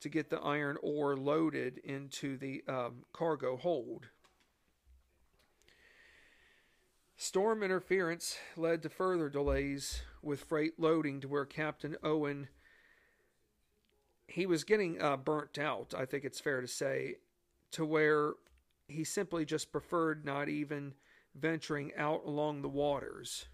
[0.00, 4.08] to get the iron ore loaded into the um, cargo hold.
[7.16, 12.48] Storm interference led to further delays with freight loading to where Captain Owen
[14.28, 17.16] he was getting uh, burnt out, I think it's fair to say,
[17.72, 18.32] to where
[18.88, 20.94] he simply just preferred not even
[21.34, 23.46] venturing out along the waters.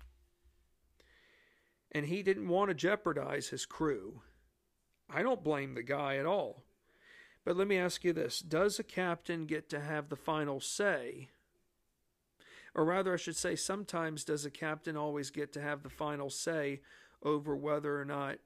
[1.91, 4.23] And he didn't want to jeopardize his crew.
[5.11, 6.63] I don't blame the guy at all.
[7.45, 11.29] But let me ask you this Does a captain get to have the final say
[12.75, 16.31] or rather, I should say, sometimes does a captain always get to have the final
[16.31, 16.81] say
[17.23, 18.39] over whether or not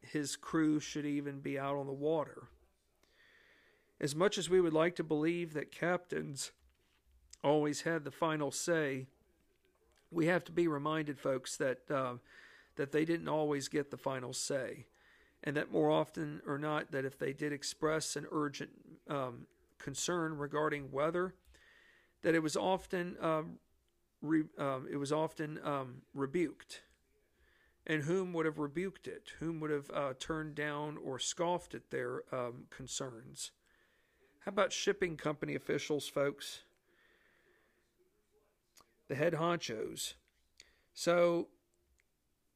[0.00, 2.48] his crew should even be out on the water?
[4.00, 6.52] As much as we would like to believe that captains
[7.42, 9.06] always had the final say,
[10.10, 12.14] we have to be reminded, folks, that uh,
[12.76, 14.86] that they didn't always get the final say,
[15.44, 18.70] and that more often or not, that if they did express an urgent
[19.08, 19.46] um,
[19.78, 21.34] concern regarding weather,
[22.22, 23.58] that it was often um,
[24.22, 26.82] re, um, it was often um, rebuked.
[27.86, 29.32] And whom would have rebuked it?
[29.40, 33.50] Whom would have uh, turned down or scoffed at their um, concerns?
[34.44, 36.62] How about shipping company officials, folks?
[39.08, 40.14] The head honchos.
[40.94, 41.48] So,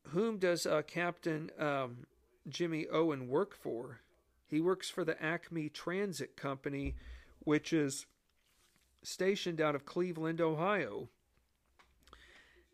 [0.09, 2.07] whom does uh, Captain um,
[2.49, 4.01] Jimmy Owen work for?
[4.47, 6.95] He works for the Acme Transit Company,
[7.41, 8.07] which is
[9.03, 11.09] stationed out of Cleveland, Ohio.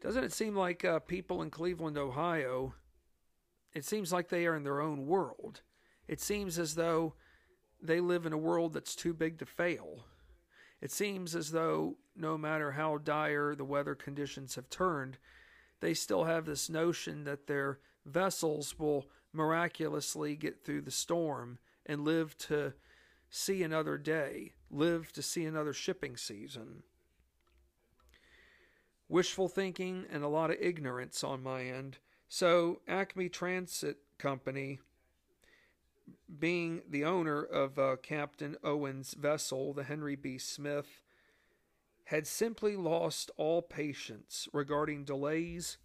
[0.03, 2.75] Doesn't it seem like uh, people in Cleveland, Ohio,
[3.73, 5.61] it seems like they are in their own world?
[6.09, 7.15] It seems as though
[7.81, 10.07] they live in a world that's too big to fail.
[10.81, 15.19] It seems as though no matter how dire the weather conditions have turned,
[15.79, 22.05] they still have this notion that their vessels will miraculously get through the storm and
[22.05, 22.73] live to
[23.31, 26.83] see another day, live to see another shipping season
[29.13, 31.99] wishful thinking and a lot of ignorance on my end.
[32.29, 34.81] So, Acme Transit Company,
[36.39, 40.39] being the owner of uh, Captain Owen's vessel, the Henry B.
[40.39, 41.03] Smith,
[42.07, 45.77] had simply lost all patience regarding delays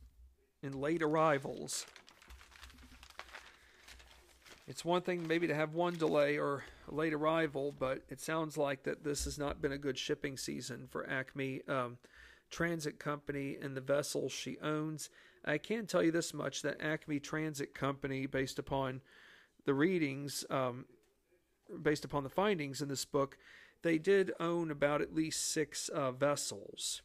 [0.63, 1.85] and late arrivals.
[4.69, 8.57] It's one thing maybe to have one delay or a late arrival, but it sounds
[8.57, 11.61] like that this has not been a good shipping season for Acme.
[11.67, 11.97] Um,
[12.49, 15.09] Transit Company and the vessels she owns.
[15.45, 19.01] I can tell you this much that Acme Transit Company, based upon
[19.65, 20.85] the readings, um,
[21.81, 23.37] based upon the findings in this book,
[23.83, 27.01] they did own about at least six uh, vessels.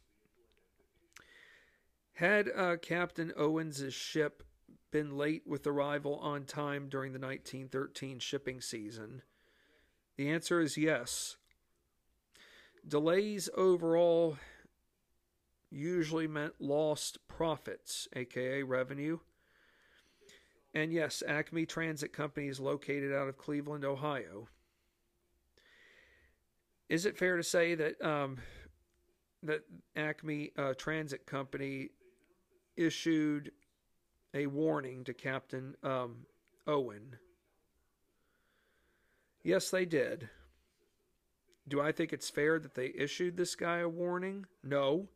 [2.13, 4.43] Had uh, Captain Owens' ship
[4.91, 9.23] been late with arrival on time during the 1913 shipping season?
[10.15, 11.37] The answer is yes.
[12.87, 14.37] Delays overall
[15.73, 19.19] usually meant lost profits, aka revenue.
[20.73, 24.47] And yes, Acme Transit Company is located out of Cleveland, Ohio.
[26.89, 28.37] Is it fair to say that um,
[29.43, 29.61] that
[29.95, 31.89] Acme uh, Transit Company
[32.75, 33.51] issued
[34.33, 36.25] a warning to Captain um,
[36.67, 37.17] Owen?
[39.43, 40.29] Yes, they did.
[41.67, 44.45] Do I think it's fair that they issued this guy a warning?
[44.63, 45.09] No.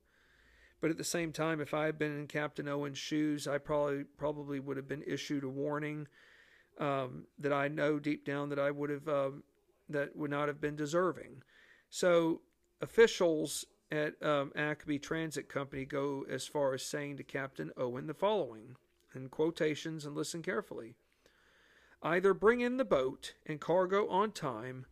[0.80, 4.04] But at the same time, if I had been in Captain Owen's shoes, I probably
[4.18, 6.08] probably would have been issued a warning
[6.80, 9.44] um, that I know deep down that I would have um,
[9.90, 11.42] that would not have been deserving.
[11.90, 12.42] So
[12.82, 18.14] officials at um, Acme Transit Company go as far as saying to Captain Owen the
[18.14, 18.76] following
[19.16, 20.96] in quotations and listen carefully.
[22.04, 24.86] Either bring in the boat and cargo on time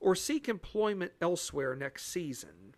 [0.00, 2.74] or seek employment elsewhere next season.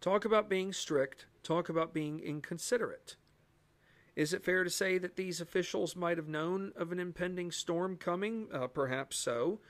[0.00, 3.16] Talk about being strict, talk about being inconsiderate.
[4.16, 7.96] Is it fair to say that these officials might have known of an impending storm
[7.96, 8.48] coming?
[8.52, 9.60] Uh, perhaps so.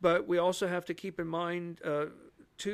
[0.00, 2.06] But we also have to keep in mind, uh,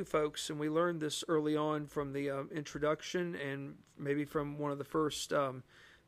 [0.05, 4.71] folks, and we learned this early on from the uh, introduction and maybe from one
[4.71, 5.63] of the first um,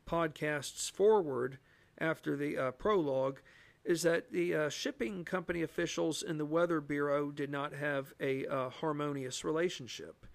[0.07, 1.57] podcasts forward
[1.97, 3.41] after the uh, prologue,
[3.83, 8.45] is that the uh, shipping company officials in the Weather Bureau did not have a
[8.45, 10.25] uh, harmonious relationship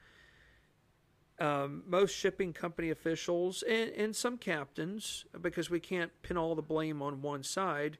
[1.40, 6.62] um, most shipping company officials and, and some captains, because we can't pin all the
[6.62, 7.98] blame on one side,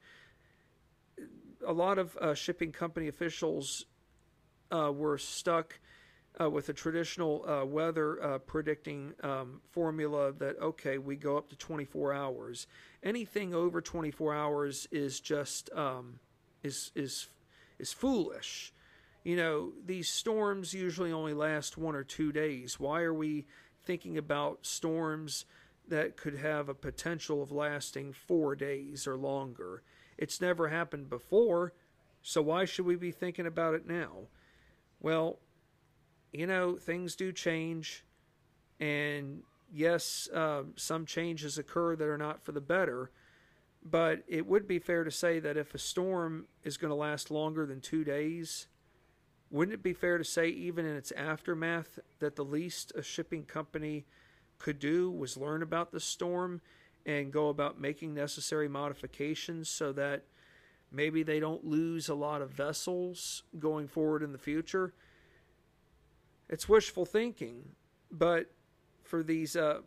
[1.67, 3.87] a lot of uh, shipping company officials
[4.71, 5.79] uh, were stuck
[6.41, 11.49] uh, with a traditional uh, weather uh, predicting um, formula that okay, we go up
[11.49, 12.67] to 24 hours.
[13.03, 16.19] Anything over 24 hours is just um,
[16.63, 17.29] is is
[17.79, 18.74] is foolish
[19.25, 22.79] you know, these storms usually only last one or two days.
[22.79, 23.47] Why are we
[23.83, 25.47] thinking about storms
[25.89, 29.83] that could have a potential of lasting four days or longer?
[30.19, 31.73] It's never happened before,
[32.23, 34.29] so why should we be thinking about it now?
[35.01, 35.39] Well,
[36.33, 38.05] you know, things do change,
[38.79, 43.11] and yes, uh, some changes occur that are not for the better.
[43.87, 47.31] But it would be fair to say that if a storm is going to last
[47.31, 48.67] longer than two days,
[49.55, 53.45] wouldn't it be fair to say, even in its aftermath, that the least a shipping
[53.45, 54.05] company
[54.59, 56.61] could do was learn about the storm
[57.07, 60.25] and go about making necessary modifications so that
[60.91, 64.93] maybe they don't lose a lot of vessels going forward in the future?
[66.49, 67.63] It's wishful thinking,
[68.11, 68.51] but
[69.05, 69.83] for these uh,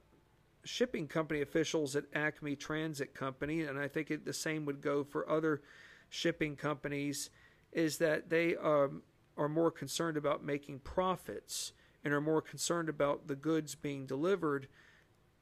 [0.64, 5.04] shipping company officials at Acme Transit Company, and I think it, the same would go
[5.04, 5.62] for other
[6.08, 7.30] shipping companies,
[7.74, 9.02] is that they um,
[9.38, 11.74] are more concerned about making profits
[12.04, 14.68] and are more concerned about the goods being delivered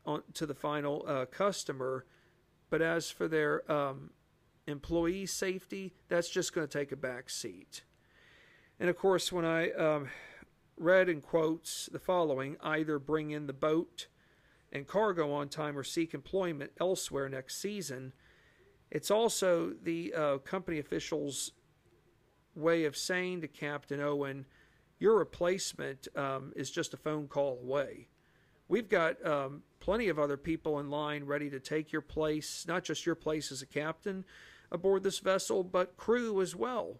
[0.05, 2.05] on, to the final uh, customer.
[2.69, 4.11] But as for their um,
[4.67, 7.83] employee safety, that's just going to take a back seat.
[8.79, 10.09] And of course, when I um,
[10.77, 14.07] read in quotes the following either bring in the boat
[14.71, 18.13] and cargo on time or seek employment elsewhere next season,
[18.91, 21.51] it's also the uh, company officials'
[22.55, 24.45] way of saying to Captain Owen,
[24.99, 28.07] your replacement um, is just a phone call away.
[28.67, 32.83] We've got um, plenty of other people in line ready to take your place, not
[32.83, 34.25] just your place as a captain
[34.71, 36.97] aboard this vessel, but crew as well.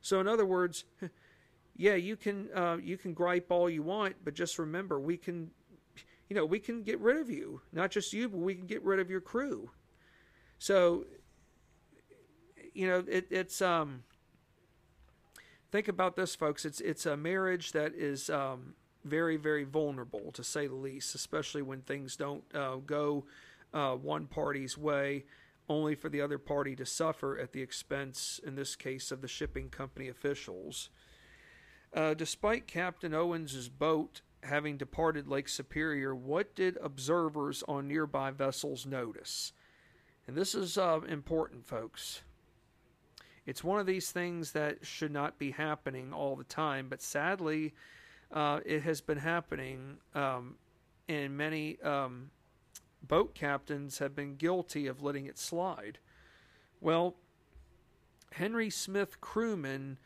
[0.00, 0.84] So, in other words,
[1.76, 5.50] yeah, you can uh, you can gripe all you want, but just remember, we can,
[6.28, 7.60] you know, we can get rid of you.
[7.72, 9.70] Not just you, but we can get rid of your crew.
[10.58, 11.04] So,
[12.72, 14.04] you know, it, it's um,
[15.72, 16.64] think about this, folks.
[16.64, 21.62] It's it's a marriage that is um, very very vulnerable to say the least, especially
[21.62, 23.24] when things don't uh, go
[23.74, 25.24] uh, one party's way,
[25.68, 29.28] only for the other party to suffer at the expense, in this case, of the
[29.28, 30.90] shipping company officials.
[31.94, 38.86] Uh, despite Captain Owens's boat having departed Lake Superior, what did observers on nearby vessels
[38.86, 39.52] notice?
[40.26, 42.22] And this is uh, important, folks.
[43.46, 47.74] It's one of these things that should not be happening all the time, but sadly,
[48.30, 50.54] uh, it has been happening, um,
[51.08, 52.30] and many um,
[53.02, 55.98] boat captains have been guilty of letting it slide.
[56.80, 57.16] Well,
[58.32, 59.98] Henry Smith crewmen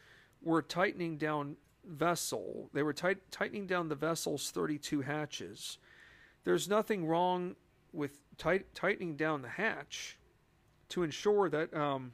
[0.42, 2.70] were tightening down vessel.
[2.72, 5.78] They were tight, tightening down the vessel's 32 hatches.
[6.44, 7.56] There's nothing wrong
[7.92, 10.18] with tight, tightening down the hatch
[10.88, 12.12] to ensure that um,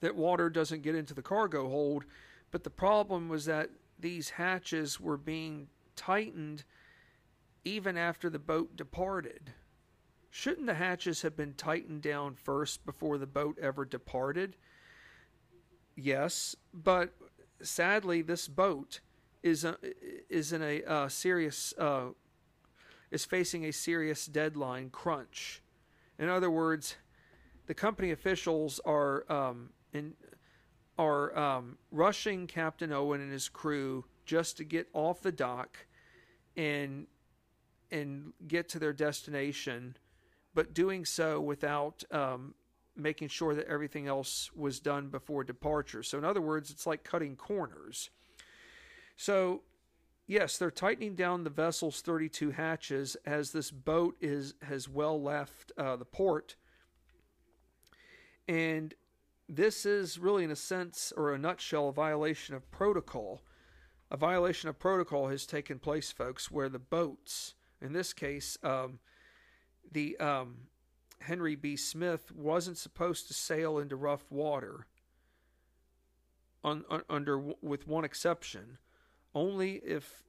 [0.00, 2.04] that water doesn't get into the cargo hold.
[2.50, 6.64] But the problem was that these hatches were being tightened
[7.64, 9.52] even after the boat departed.
[10.30, 14.56] Shouldn't the hatches have been tightened down first before the boat ever departed?
[15.96, 17.12] Yes, but
[17.60, 19.00] sadly, this boat
[19.42, 19.76] is a,
[20.28, 22.08] is in a uh, serious uh,
[23.10, 25.62] is facing a serious deadline crunch.
[26.18, 26.96] In other words,
[27.66, 30.14] the company officials are um, in,
[30.98, 35.86] are um, rushing Captain Owen and his crew just to get off the dock
[36.56, 37.06] and
[37.90, 39.96] and get to their destination,
[40.54, 42.54] but doing so without um,
[42.94, 46.02] making sure that everything else was done before departure.
[46.02, 48.10] So, in other words, it's like cutting corners.
[49.16, 49.62] So,
[50.26, 55.72] yes, they're tightening down the vessel's 32 hatches as this boat is has well left
[55.78, 56.56] uh, the port,
[58.46, 58.94] and
[59.48, 63.42] this is really, in a sense or a nutshell, a violation of protocol.
[64.10, 68.98] A violation of protocol has taken place, folks, where the boats, in this case, um,
[69.90, 70.56] the um,
[71.20, 71.76] Henry B.
[71.76, 74.86] Smith wasn't supposed to sail into rough water.
[76.64, 78.78] Un, un, under with one exception,
[79.34, 80.22] only if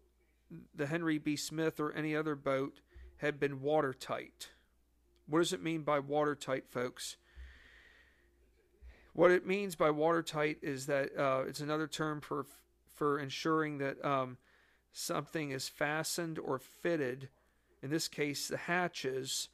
[0.74, 1.36] the Henry B.
[1.36, 2.82] Smith or any other boat
[3.18, 4.52] had been watertight.
[5.28, 7.18] What does it mean by watertight, folks?
[9.20, 12.46] What it means by watertight is that uh, it's another term for
[12.96, 14.38] for ensuring that um,
[14.94, 17.28] something is fastened or fitted.
[17.84, 19.50] In this case, the hatches.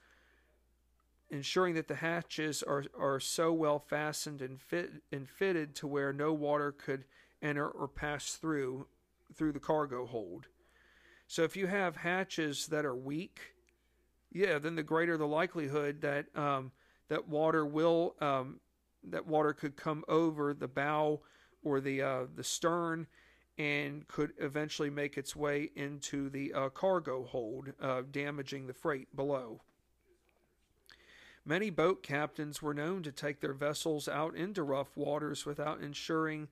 [1.32, 6.14] Ensuring that the hatches are, are so well fastened and fit and fitted to where
[6.14, 7.04] no water could
[7.42, 8.86] enter or pass through
[9.34, 10.46] through the cargo hold.
[11.26, 13.40] So if you have hatches that are weak,
[14.32, 16.72] yeah, then the greater the likelihood that um,
[17.10, 18.60] that water will um,
[19.12, 21.22] that water could come over the bow
[21.64, 23.08] or the uh, the stern
[23.58, 29.16] and could eventually make its way into the uh, cargo hold, uh, damaging the freight
[29.16, 29.62] below.
[31.46, 36.50] Many boat captains were known to take their vessels out into rough waters without ensuring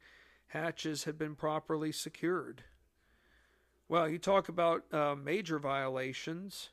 [0.48, 2.64] hatches had been properly secured.
[3.90, 6.70] Well, you talk about uh, major violations.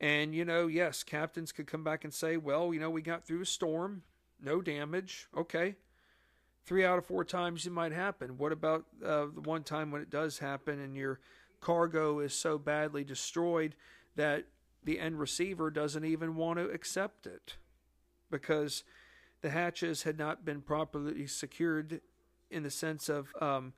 [0.00, 3.26] And, you know, yes, captains could come back and say, well, you know, we got
[3.26, 4.02] through a storm,
[4.42, 5.28] no damage.
[5.36, 5.76] Okay.
[6.64, 8.38] Three out of four times it might happen.
[8.38, 11.20] What about uh, the one time when it does happen and your
[11.60, 13.74] cargo is so badly destroyed
[14.16, 14.46] that
[14.82, 17.56] the end receiver doesn't even want to accept it
[18.30, 18.84] because
[19.42, 22.00] the hatches had not been properly secured
[22.50, 23.74] in the sense of um,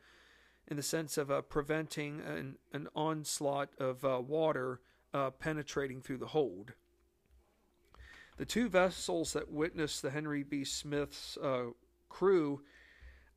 [0.68, 4.80] in the sense of uh, preventing an, an onslaught of uh, water
[5.14, 6.72] uh, penetrating through the hold.
[8.38, 10.64] The two vessels that witnessed the Henry B.
[10.64, 11.66] Smith's uh,
[12.08, 12.62] crew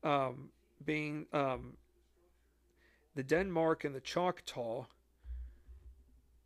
[0.02, 0.50] um,
[0.84, 1.76] being um,
[3.14, 4.86] the Denmark and the Choctaw,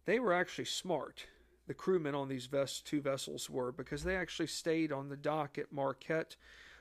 [0.04, 1.26] they were actually smart.
[1.66, 5.58] The crewmen on these ves- two vessels were because they actually stayed on the dock
[5.58, 6.36] at Marquette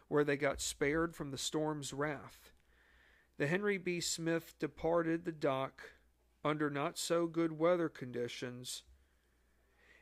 [0.08, 2.52] where they got spared from the storm's wrath.
[3.38, 4.02] The Henry B.
[4.02, 5.82] Smith departed the dock
[6.44, 8.84] under not so good weather conditions,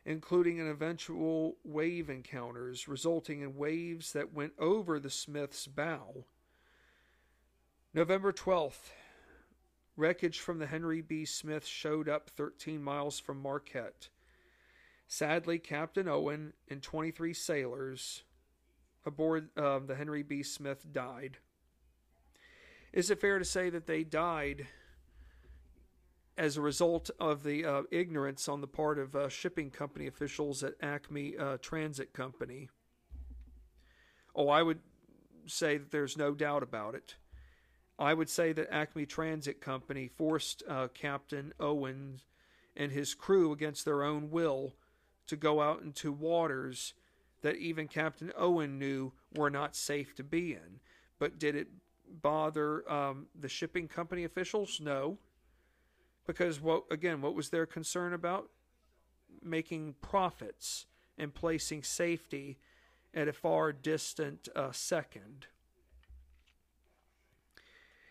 [0.04, 6.24] including an eventual wave encounters, resulting in waves that went over the Smith's bow.
[7.92, 8.90] November 12th,
[9.96, 11.24] wreckage from the Henry B.
[11.24, 14.08] Smith showed up 13 miles from Marquette.
[15.08, 18.22] Sadly, Captain Owen and 23 sailors
[19.04, 20.42] aboard uh, the Henry B.
[20.42, 21.38] Smith died.
[22.92, 24.66] Is it fair to say that they died
[26.38, 30.62] as a result of the uh, ignorance on the part of uh, shipping company officials
[30.62, 32.68] at Acme uh, Transit Company.
[34.36, 34.78] Oh, I would
[35.46, 37.16] say that there's no doubt about it.
[37.98, 42.20] I would say that Acme Transit Company forced uh, Captain Owen
[42.76, 44.76] and his crew against their own will
[45.26, 46.94] to go out into waters
[47.42, 50.78] that even Captain Owen knew were not safe to be in.
[51.18, 51.66] But did it
[52.22, 54.80] bother um, the shipping company officials?
[54.80, 55.18] No
[56.28, 58.50] because what again what was their concern about?
[59.42, 62.58] Making profits and placing safety
[63.14, 65.46] at a far distant uh, second.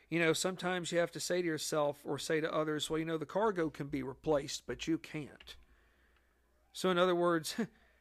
[0.09, 3.05] You know sometimes you have to say to yourself or say to others well you
[3.05, 5.55] know the cargo can be replaced but you can't.
[6.73, 7.55] So in other words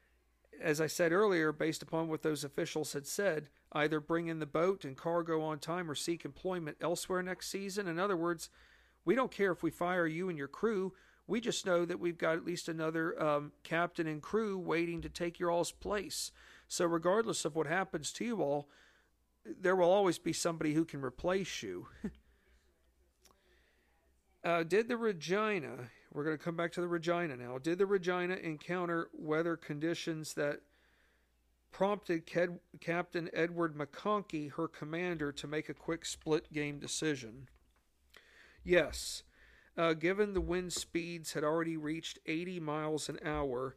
[0.62, 4.47] as i said earlier based upon what those officials had said either bring in the
[4.47, 7.87] boat and cargo on time or seek employment elsewhere next season.
[7.87, 8.49] In other words
[9.07, 10.93] we don't care if we fire you and your crew.
[11.27, 15.09] We just know that we've got at least another um, captain and crew waiting to
[15.09, 16.33] take your all's place.
[16.69, 18.69] So, regardless of what happens to you all,
[19.45, 21.87] there will always be somebody who can replace you.
[24.45, 27.87] uh, did the Regina, we're going to come back to the Regina now, did the
[27.87, 30.61] Regina encounter weather conditions that
[31.71, 37.49] prompted Ked- Captain Edward McConkey, her commander, to make a quick split game decision?
[38.67, 39.23] Yes.
[39.79, 43.77] Uh, given the wind speeds had already reached 80 miles an hour,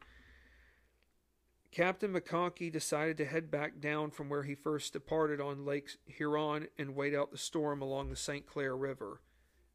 [1.71, 6.67] Captain McConkey decided to head back down from where he first departed on Lake Huron
[6.79, 8.47] and wait out the storm along the St.
[8.47, 9.21] Clair River.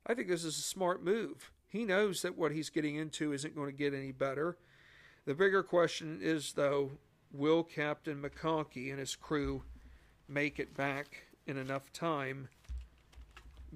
[0.05, 1.53] I think this is a smart move.
[1.69, 4.59] He knows that what he's getting into isn't going to get any better.
[5.27, 6.93] The bigger question is, though,
[7.33, 9.63] will Captain McConkey and his crew
[10.29, 12.49] make it back in enough time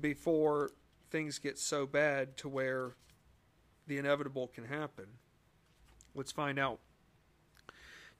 [0.01, 0.71] before
[1.11, 2.95] things get so bad to where
[3.87, 5.07] the inevitable can happen?
[6.15, 6.81] Let's find out.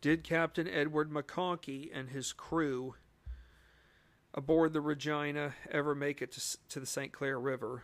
[0.01, 2.95] Did Captain Edward McConkey and his crew
[4.33, 7.13] aboard the Regina ever make it to, to the St.
[7.13, 7.83] Clair River?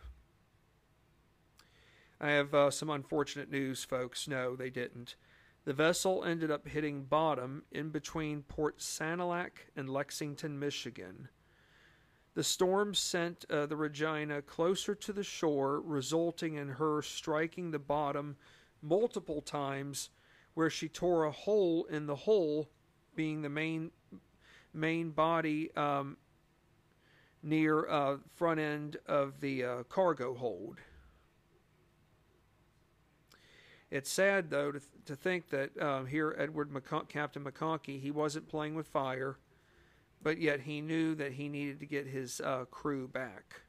[2.20, 4.28] I have uh, some unfortunate news, folks.
[4.28, 5.16] No, they didn't.
[5.64, 11.28] The vessel ended up hitting bottom in between Port Sanilac and Lexington, Michigan.
[12.34, 17.78] The storm sent uh, the Regina closer to the shore, resulting in her striking the
[17.78, 18.36] bottom
[18.82, 20.10] multiple times
[20.54, 22.68] where she tore a hole in the hull,
[23.14, 23.90] being the main
[24.72, 26.16] main body um,
[27.44, 30.78] near uh, front end of the uh, cargo hold.
[33.92, 36.70] It's sad though to, to think that um, here Edward
[37.08, 39.38] Captain McConkey he wasn't playing with fire,
[40.24, 43.60] but yet he knew that he needed to get his uh, crew back.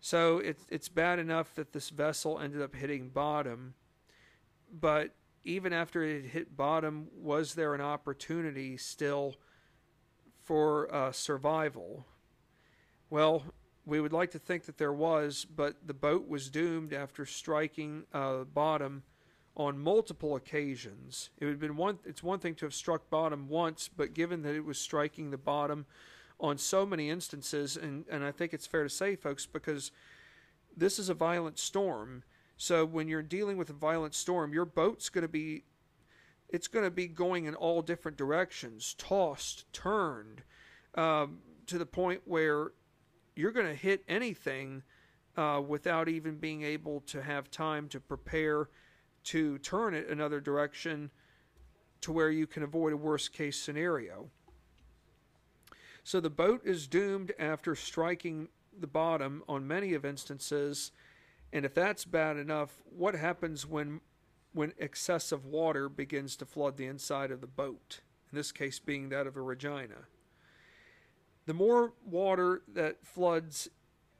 [0.00, 3.74] So it's it's bad enough that this vessel ended up hitting bottom
[4.72, 9.36] but even after it hit bottom, was there an opportunity still
[10.44, 12.06] for uh, survival?
[13.10, 13.44] Well,
[13.86, 18.04] we would like to think that there was, but the boat was doomed after striking
[18.12, 19.02] uh, bottom
[19.58, 21.28] on multiple occasions.
[21.38, 21.98] It would have been one.
[22.06, 25.36] It's one thing to have struck bottom once, but given that it was striking the
[25.36, 25.84] bottom
[26.40, 29.90] on so many instances, and and I think it's fair to say, folks, because
[30.74, 32.22] this is a violent storm
[32.58, 35.62] so when you're dealing with a violent storm, your boat's going to be
[36.48, 40.42] it's going to be going in all different directions, tossed, turned,
[40.94, 42.72] um, to the point where
[43.36, 44.82] you're going to hit anything
[45.36, 48.70] uh, without even being able to have time to prepare
[49.24, 51.10] to turn it another direction
[52.00, 54.30] to where you can avoid a worst case scenario.
[56.04, 58.48] So the boat is doomed after striking
[58.78, 60.92] the bottom on many of instances
[61.52, 64.00] and if that's bad enough, what happens when
[64.52, 68.00] when excessive water begins to flood the inside of the boat?
[68.32, 70.06] In this case being that of a Regina.
[71.46, 73.68] The more water that floods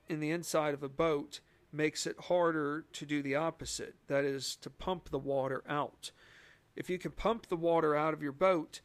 [0.08, 1.40] in the inside of a boat
[1.72, 6.10] makes it harder to do the opposite, that is to pump the water out.
[6.76, 8.80] If you can pump the water out of your boat,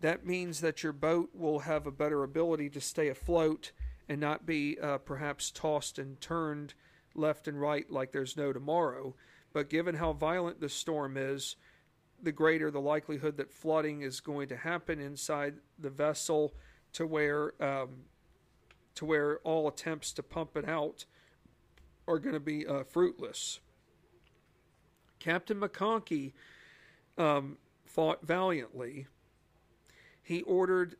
[0.00, 3.72] that means that your boat will have a better ability to stay afloat
[4.08, 6.74] and not be uh, perhaps tossed and turned
[7.14, 9.14] left and right like there's no tomorrow.
[9.52, 11.56] But given how violent the storm is,
[12.22, 16.54] the greater the likelihood that flooding is going to happen inside the vessel
[16.92, 18.04] to where um,
[18.96, 21.06] to where all attempts to pump it out
[22.10, 23.60] are going to be uh, fruitless.
[25.18, 26.32] Captain McConkey
[27.16, 29.06] um, fought valiantly.
[30.22, 30.96] He ordered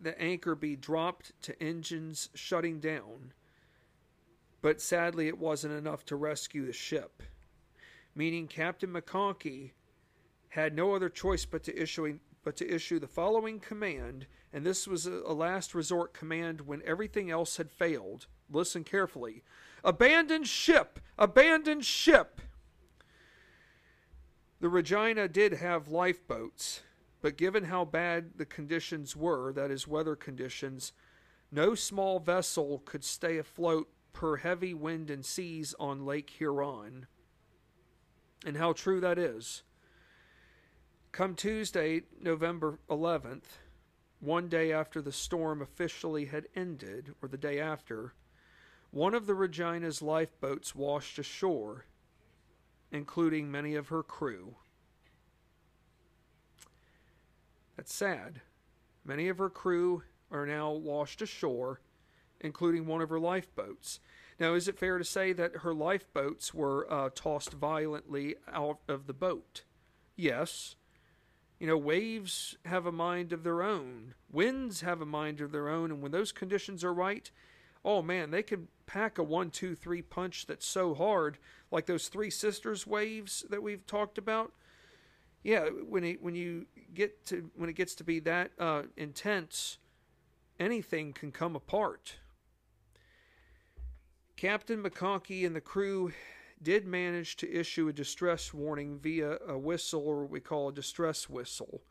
[0.00, 3.32] the anchor be dropped to engines shutting down
[4.66, 7.22] but sadly it wasn't enough to rescue the ship,
[8.16, 9.70] meaning Captain McConkey
[10.48, 14.88] had no other choice but to issue but to issue the following command, and this
[14.88, 18.26] was a, a last resort command when everything else had failed.
[18.50, 19.44] Listen carefully.
[19.86, 20.98] Abandon ship!
[21.16, 22.40] Abandon ship!
[24.58, 26.82] The Regina did have lifeboats,
[27.22, 30.92] but given how bad the conditions were, that is, weather conditions,
[31.52, 37.06] no small vessel could stay afloat per heavy wind and seas on Lake Huron.
[38.44, 39.62] And how true that is.
[41.12, 43.60] Come Tuesday, November 11th,
[44.18, 48.14] one day after the storm officially had ended, or the day after,
[48.90, 51.86] one of the Regina's lifeboats washed ashore,
[52.90, 54.56] including many of her crew.
[57.76, 58.40] That's sad.
[59.04, 61.80] Many of her crew are now washed ashore,
[62.40, 64.00] including one of her lifeboats.
[64.38, 69.06] Now, is it fair to say that her lifeboats were uh, tossed violently out of
[69.06, 69.62] the boat?
[70.16, 70.76] Yes.
[71.58, 75.68] You know, waves have a mind of their own, winds have a mind of their
[75.68, 77.30] own, and when those conditions are right,
[77.86, 81.38] oh man, they can pack a one, two, three punch that's so hard,
[81.70, 84.52] like those three sisters waves that we've talked about.
[85.42, 89.78] Yeah, when it, when you get to when it gets to be that uh, intense,
[90.58, 92.16] anything can come apart.
[94.36, 96.12] Captain McConkey and the crew
[96.60, 100.74] did manage to issue a distress warning via a whistle, or what we call a
[100.74, 101.82] distress whistle.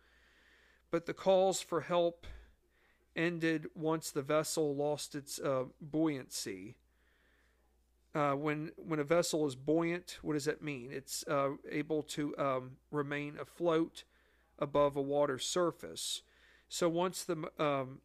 [0.91, 2.27] But the calls for help
[3.15, 6.75] ended once the vessel lost its uh, buoyancy.
[8.13, 10.89] Uh, when when a vessel is buoyant, what does that mean?
[10.91, 14.03] It's uh, able to um, remain afloat
[14.57, 16.21] above a water surface.
[16.69, 17.99] So once the um,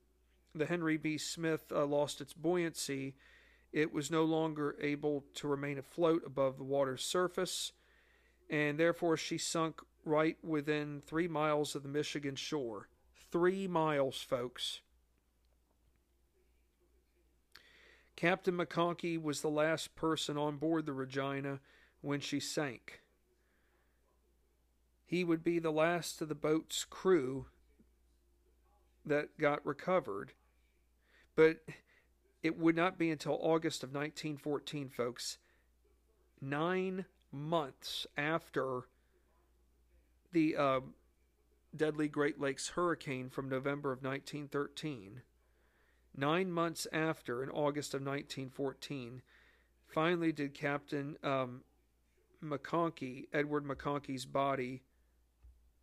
[0.54, 1.16] the Henry B.
[1.16, 3.14] Smith uh, lost its buoyancy,
[3.72, 7.72] it was no longer able to remain afloat above the water's surface,
[8.48, 12.88] and therefore she sunk right within three miles of the Michigan shore.
[13.30, 14.80] Three miles, folks.
[18.20, 21.58] Captain McConkey was the last person on board the Regina
[22.02, 23.00] when she sank.
[25.06, 27.46] He would be the last of the boat's crew
[29.06, 30.34] that got recovered.
[31.34, 31.64] But
[32.42, 35.38] it would not be until August of 1914, folks,
[36.42, 38.82] nine months after
[40.32, 40.80] the uh,
[41.74, 45.22] deadly Great Lakes hurricane from November of 1913,
[46.20, 49.22] nine months after, in August of 1914,
[49.86, 51.62] finally did Captain um,
[52.44, 54.82] McConkey, Edward McConkey's body,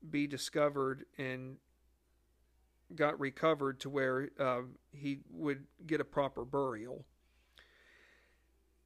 [0.10, 1.58] be discovered and
[2.96, 4.62] got recovered to where uh,
[4.94, 7.04] he would get a proper burial.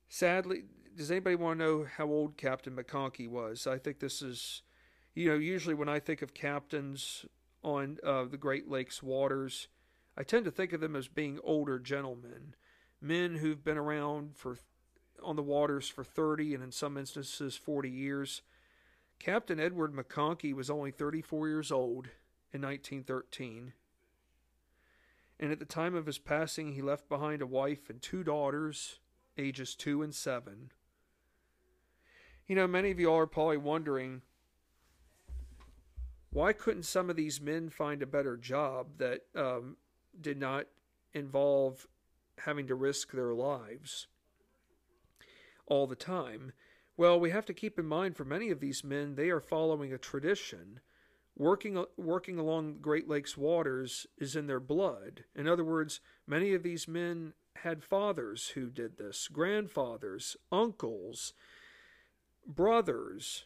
[0.09, 0.63] Sadly,
[0.95, 3.67] does anybody want to know how old Captain McConkey was?
[3.67, 4.63] I think this is,
[5.13, 7.25] you know, usually when I think of captains
[7.63, 9.67] on uh, the Great Lakes waters,
[10.17, 12.55] I tend to think of them as being older gentlemen,
[13.01, 14.57] men who've been around for
[15.23, 18.41] on the waters for 30 and in some instances 40 years.
[19.19, 22.07] Captain Edward McConkey was only 34 years old
[22.51, 23.73] in 1913
[25.41, 28.99] and at the time of his passing, he left behind a wife and two daughters,
[29.39, 30.71] ages two and seven.
[32.47, 34.21] You know, many of you all are probably wondering
[36.29, 39.77] why couldn't some of these men find a better job that um,
[40.19, 40.65] did not
[41.13, 41.87] involve
[42.39, 44.07] having to risk their lives
[45.65, 46.53] all the time?
[46.97, 49.93] Well, we have to keep in mind for many of these men, they are following
[49.93, 50.81] a tradition
[51.37, 55.23] working uh, working along Great Lakes waters is in their blood.
[55.35, 61.33] In other words, many of these men had fathers who did this, grandfathers, uncles,
[62.45, 63.45] brothers.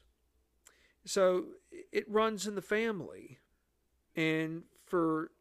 [1.06, 1.46] So
[1.92, 3.40] it runs in the family.
[4.16, 5.32] And for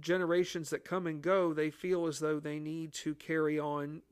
[0.00, 4.02] generations that come and go, they feel as though they need to carry on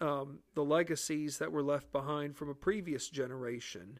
[0.00, 3.98] um, the legacies that were left behind from a previous generation.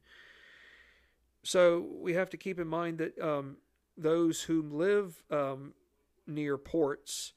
[1.43, 3.57] So we have to keep in mind that um,
[3.97, 5.74] those who live um,
[6.26, 7.32] near ports,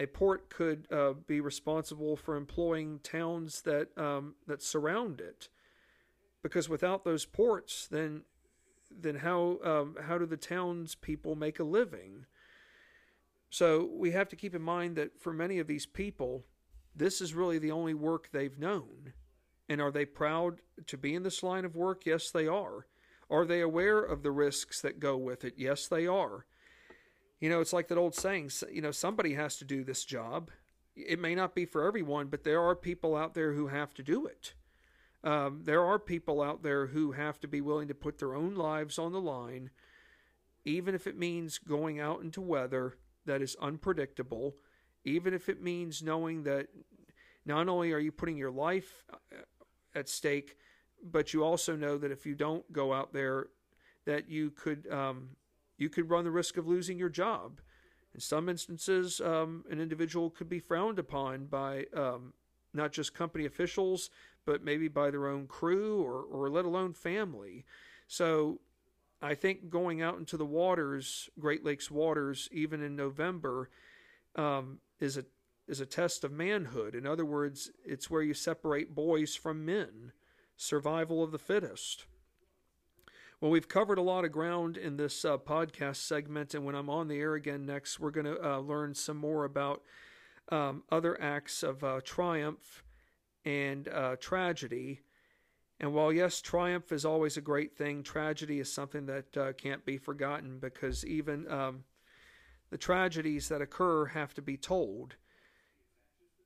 [0.00, 5.48] a port could uh, be responsible for employing towns that um, that surround it,
[6.42, 8.22] because without those ports, then
[8.90, 12.26] then how um, how do the townspeople make a living?
[13.50, 16.44] So we have to keep in mind that for many of these people,
[16.94, 19.12] this is really the only work they've known.
[19.68, 22.06] And are they proud to be in this line of work?
[22.06, 22.86] Yes, they are.
[23.30, 25.54] Are they aware of the risks that go with it?
[25.56, 26.46] Yes, they are.
[27.40, 30.50] You know, it's like that old saying, you know, somebody has to do this job.
[30.96, 34.02] It may not be for everyone, but there are people out there who have to
[34.02, 34.54] do it.
[35.22, 38.54] Um, there are people out there who have to be willing to put their own
[38.54, 39.70] lives on the line,
[40.64, 42.96] even if it means going out into weather
[43.28, 44.56] that is unpredictable,
[45.04, 46.66] even if it means knowing that
[47.46, 49.36] not only are you putting your life uh,
[49.94, 50.56] at stake,
[51.02, 53.46] but you also know that if you don't go out there,
[54.04, 55.30] that you could um,
[55.76, 57.60] you could run the risk of losing your job.
[58.14, 62.32] In some instances, um, an individual could be frowned upon by um,
[62.74, 64.10] not just company officials,
[64.44, 67.64] but maybe by their own crew or, or let alone family.
[68.06, 68.60] So
[69.20, 73.70] I think going out into the waters, Great Lakes waters, even in November,
[74.36, 75.24] um, is a
[75.66, 76.94] is a test of manhood.
[76.94, 80.12] In other words, it's where you separate boys from men
[80.56, 82.06] survival of the fittest.
[83.40, 86.90] Well, we've covered a lot of ground in this uh, podcast segment, and when I'm
[86.90, 89.82] on the air again next, we're going to uh, learn some more about
[90.50, 92.82] um, other acts of uh, triumph
[93.44, 95.02] and uh, tragedy.
[95.80, 99.84] And while, yes, triumph is always a great thing, tragedy is something that uh, can't
[99.84, 101.84] be forgotten because even um,
[102.70, 105.14] the tragedies that occur have to be told.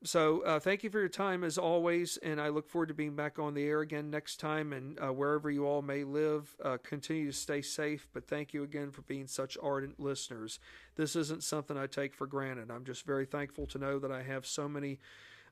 [0.04, 3.14] So, uh, thank you for your time as always, and I look forward to being
[3.14, 4.72] back on the air again next time.
[4.72, 8.08] And uh, wherever you all may live, uh, continue to stay safe.
[8.12, 10.58] But thank you again for being such ardent listeners.
[10.96, 12.68] This isn't something I take for granted.
[12.68, 14.98] I'm just very thankful to know that I have so many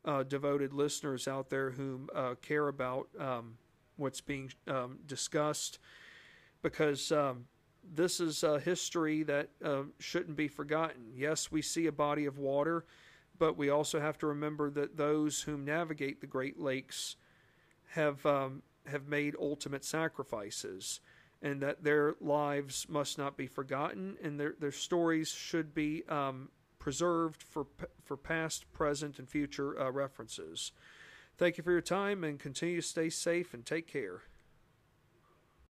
[0.04, 3.54] uh, devoted listeners out there who uh, care about um,
[3.96, 5.78] what's being um, discussed
[6.62, 7.12] because.
[7.12, 7.46] Um,
[7.92, 11.12] this is a history that uh, shouldn't be forgotten.
[11.16, 12.84] Yes, we see a body of water
[13.40, 17.16] but we also have to remember that those whom navigate the Great Lakes
[17.88, 21.00] have um, have made ultimate sacrifices,
[21.42, 26.50] and that their lives must not be forgotten, and their their stories should be um,
[26.78, 27.66] preserved for
[28.04, 30.72] for past, present, and future uh, references.
[31.40, 34.20] Thank you for your time, and continue to stay safe and take care.